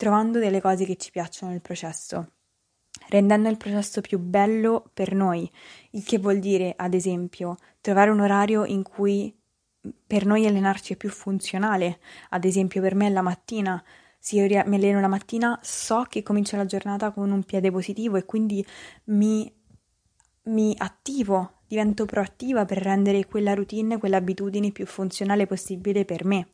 Trovando 0.00 0.38
delle 0.38 0.62
cose 0.62 0.86
che 0.86 0.96
ci 0.96 1.10
piacciono 1.10 1.52
nel 1.52 1.60
processo, 1.60 2.30
rendendo 3.10 3.50
il 3.50 3.58
processo 3.58 4.00
più 4.00 4.18
bello 4.18 4.88
per 4.94 5.12
noi, 5.12 5.50
il 5.90 6.02
che 6.04 6.16
vuol 6.16 6.38
dire, 6.38 6.72
ad 6.74 6.94
esempio, 6.94 7.56
trovare 7.82 8.08
un 8.08 8.20
orario 8.20 8.64
in 8.64 8.82
cui 8.82 9.38
per 10.06 10.24
noi 10.24 10.46
allenarci 10.46 10.94
è 10.94 10.96
più 10.96 11.10
funzionale, 11.10 12.00
ad 12.30 12.46
esempio 12.46 12.80
per 12.80 12.94
me 12.94 13.10
la 13.10 13.20
mattina, 13.20 13.84
se 14.18 14.36
io 14.36 14.62
mi 14.64 14.76
alleno 14.76 15.00
la 15.00 15.06
mattina 15.06 15.58
so 15.62 16.06
che 16.08 16.22
comincio 16.22 16.56
la 16.56 16.64
giornata 16.64 17.10
con 17.10 17.30
un 17.30 17.42
piede 17.42 17.70
positivo 17.70 18.16
e 18.16 18.24
quindi 18.24 18.64
mi, 19.04 19.52
mi 20.44 20.74
attivo, 20.78 21.58
divento 21.66 22.06
proattiva 22.06 22.64
per 22.64 22.78
rendere 22.78 23.26
quella 23.26 23.52
routine, 23.52 23.98
quell'abitudine 23.98 24.70
più 24.70 24.86
funzionale 24.86 25.46
possibile 25.46 26.06
per 26.06 26.24
me. 26.24 26.48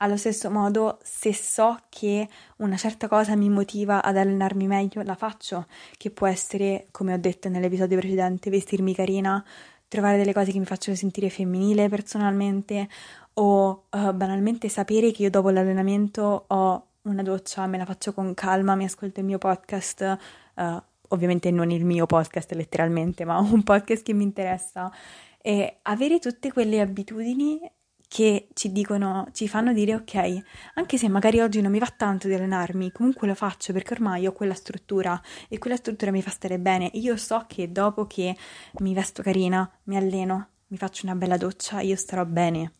Allo 0.00 0.16
stesso 0.16 0.48
modo, 0.48 0.98
se 1.02 1.34
so 1.34 1.76
che 1.88 2.28
una 2.58 2.76
certa 2.76 3.08
cosa 3.08 3.34
mi 3.34 3.48
motiva 3.48 4.00
ad 4.00 4.16
allenarmi 4.16 4.68
meglio, 4.68 5.02
la 5.02 5.16
faccio, 5.16 5.66
che 5.96 6.10
può 6.10 6.28
essere, 6.28 6.86
come 6.92 7.14
ho 7.14 7.18
detto 7.18 7.48
nell'episodio 7.48 7.98
precedente, 7.98 8.48
vestirmi 8.48 8.94
carina, 8.94 9.44
trovare 9.88 10.16
delle 10.16 10.32
cose 10.32 10.52
che 10.52 10.58
mi 10.60 10.66
facciano 10.66 10.96
sentire 10.96 11.30
femminile 11.30 11.88
personalmente 11.88 12.88
o 13.34 13.86
uh, 13.90 14.12
banalmente 14.12 14.68
sapere 14.68 15.10
che 15.10 15.22
io 15.24 15.30
dopo 15.30 15.50
l'allenamento 15.50 16.44
ho 16.46 16.86
una 17.02 17.22
doccia, 17.22 17.66
me 17.66 17.78
la 17.78 17.84
faccio 17.84 18.12
con 18.12 18.34
calma, 18.34 18.76
mi 18.76 18.84
ascolto 18.84 19.18
il 19.18 19.26
mio 19.26 19.38
podcast, 19.38 20.18
uh, 20.54 20.82
ovviamente 21.08 21.50
non 21.50 21.72
il 21.72 21.84
mio 21.84 22.06
podcast 22.06 22.52
letteralmente, 22.52 23.24
ma 23.24 23.38
un 23.42 23.64
podcast 23.64 24.04
che 24.04 24.12
mi 24.12 24.22
interessa 24.22 24.92
e 25.40 25.78
avere 25.82 26.18
tutte 26.18 26.52
quelle 26.52 26.80
abitudini 26.80 27.60
che 28.08 28.48
ci 28.54 28.72
dicono, 28.72 29.28
ci 29.32 29.46
fanno 29.46 29.74
dire 29.74 29.94
ok, 29.94 30.42
anche 30.74 30.96
se 30.96 31.08
magari 31.08 31.40
oggi 31.40 31.60
non 31.60 31.70
mi 31.70 31.78
va 31.78 31.92
tanto 31.94 32.26
di 32.26 32.34
allenarmi, 32.34 32.90
comunque 32.90 33.28
lo 33.28 33.34
faccio 33.34 33.74
perché 33.74 33.92
ormai 33.92 34.26
ho 34.26 34.32
quella 34.32 34.54
struttura 34.54 35.20
e 35.48 35.58
quella 35.58 35.76
struttura 35.76 36.10
mi 36.10 36.22
fa 36.22 36.30
stare 36.30 36.58
bene. 36.58 36.90
Io 36.94 37.16
so 37.18 37.44
che 37.46 37.70
dopo 37.70 38.06
che 38.06 38.34
mi 38.78 38.94
vesto 38.94 39.22
carina, 39.22 39.70
mi 39.84 39.96
alleno, 39.96 40.48
mi 40.68 40.78
faccio 40.78 41.04
una 41.04 41.14
bella 41.14 41.36
doccia, 41.36 41.80
io 41.80 41.96
starò 41.96 42.24
bene. 42.24 42.72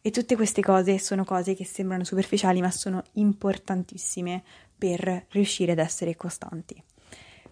E 0.00 0.10
tutte 0.10 0.36
queste 0.36 0.62
cose 0.62 0.98
sono 1.00 1.24
cose 1.24 1.54
che 1.54 1.64
sembrano 1.64 2.04
superficiali, 2.04 2.60
ma 2.60 2.70
sono 2.70 3.02
importantissime 3.14 4.44
per 4.78 5.26
riuscire 5.30 5.72
ad 5.72 5.78
essere 5.78 6.14
costanti. 6.14 6.80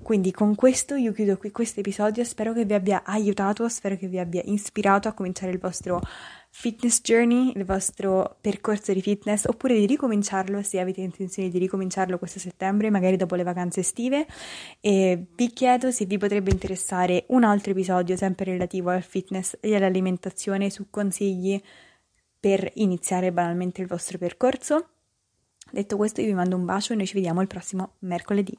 Quindi 0.00 0.30
con 0.30 0.54
questo 0.54 0.94
io 0.94 1.12
chiudo 1.12 1.36
qui 1.36 1.50
questo 1.50 1.80
episodio, 1.80 2.22
spero 2.22 2.52
che 2.52 2.64
vi 2.64 2.74
abbia 2.74 3.02
aiutato, 3.04 3.68
spero 3.68 3.96
che 3.96 4.06
vi 4.06 4.18
abbia 4.18 4.42
ispirato 4.44 5.08
a 5.08 5.12
cominciare 5.12 5.50
il 5.50 5.58
vostro 5.58 6.00
fitness 6.58 7.02
journey, 7.02 7.52
il 7.54 7.66
vostro 7.66 8.38
percorso 8.40 8.94
di 8.94 9.02
fitness, 9.02 9.44
oppure 9.44 9.78
di 9.78 9.84
ricominciarlo 9.84 10.62
se 10.62 10.80
avete 10.80 11.02
intenzione 11.02 11.50
di 11.50 11.58
ricominciarlo 11.58 12.16
questo 12.16 12.38
settembre, 12.38 12.88
magari 12.88 13.16
dopo 13.16 13.34
le 13.34 13.42
vacanze 13.42 13.80
estive. 13.80 14.26
E 14.80 15.26
vi 15.36 15.50
chiedo 15.50 15.90
se 15.90 16.06
vi 16.06 16.16
potrebbe 16.16 16.50
interessare 16.50 17.24
un 17.28 17.44
altro 17.44 17.72
episodio 17.72 18.16
sempre 18.16 18.52
relativo 18.52 18.88
al 18.88 19.02
fitness 19.02 19.58
e 19.60 19.76
all'alimentazione 19.76 20.70
su 20.70 20.86
consigli 20.88 21.60
per 22.40 22.70
iniziare 22.76 23.32
banalmente 23.32 23.82
il 23.82 23.86
vostro 23.86 24.16
percorso. 24.16 24.88
Detto 25.70 25.96
questo, 25.98 26.22
io 26.22 26.28
vi 26.28 26.34
mando 26.34 26.56
un 26.56 26.64
bacio 26.64 26.94
e 26.94 26.96
noi 26.96 27.06
ci 27.06 27.14
vediamo 27.14 27.42
il 27.42 27.48
prossimo 27.48 27.96
mercoledì. 27.98 28.58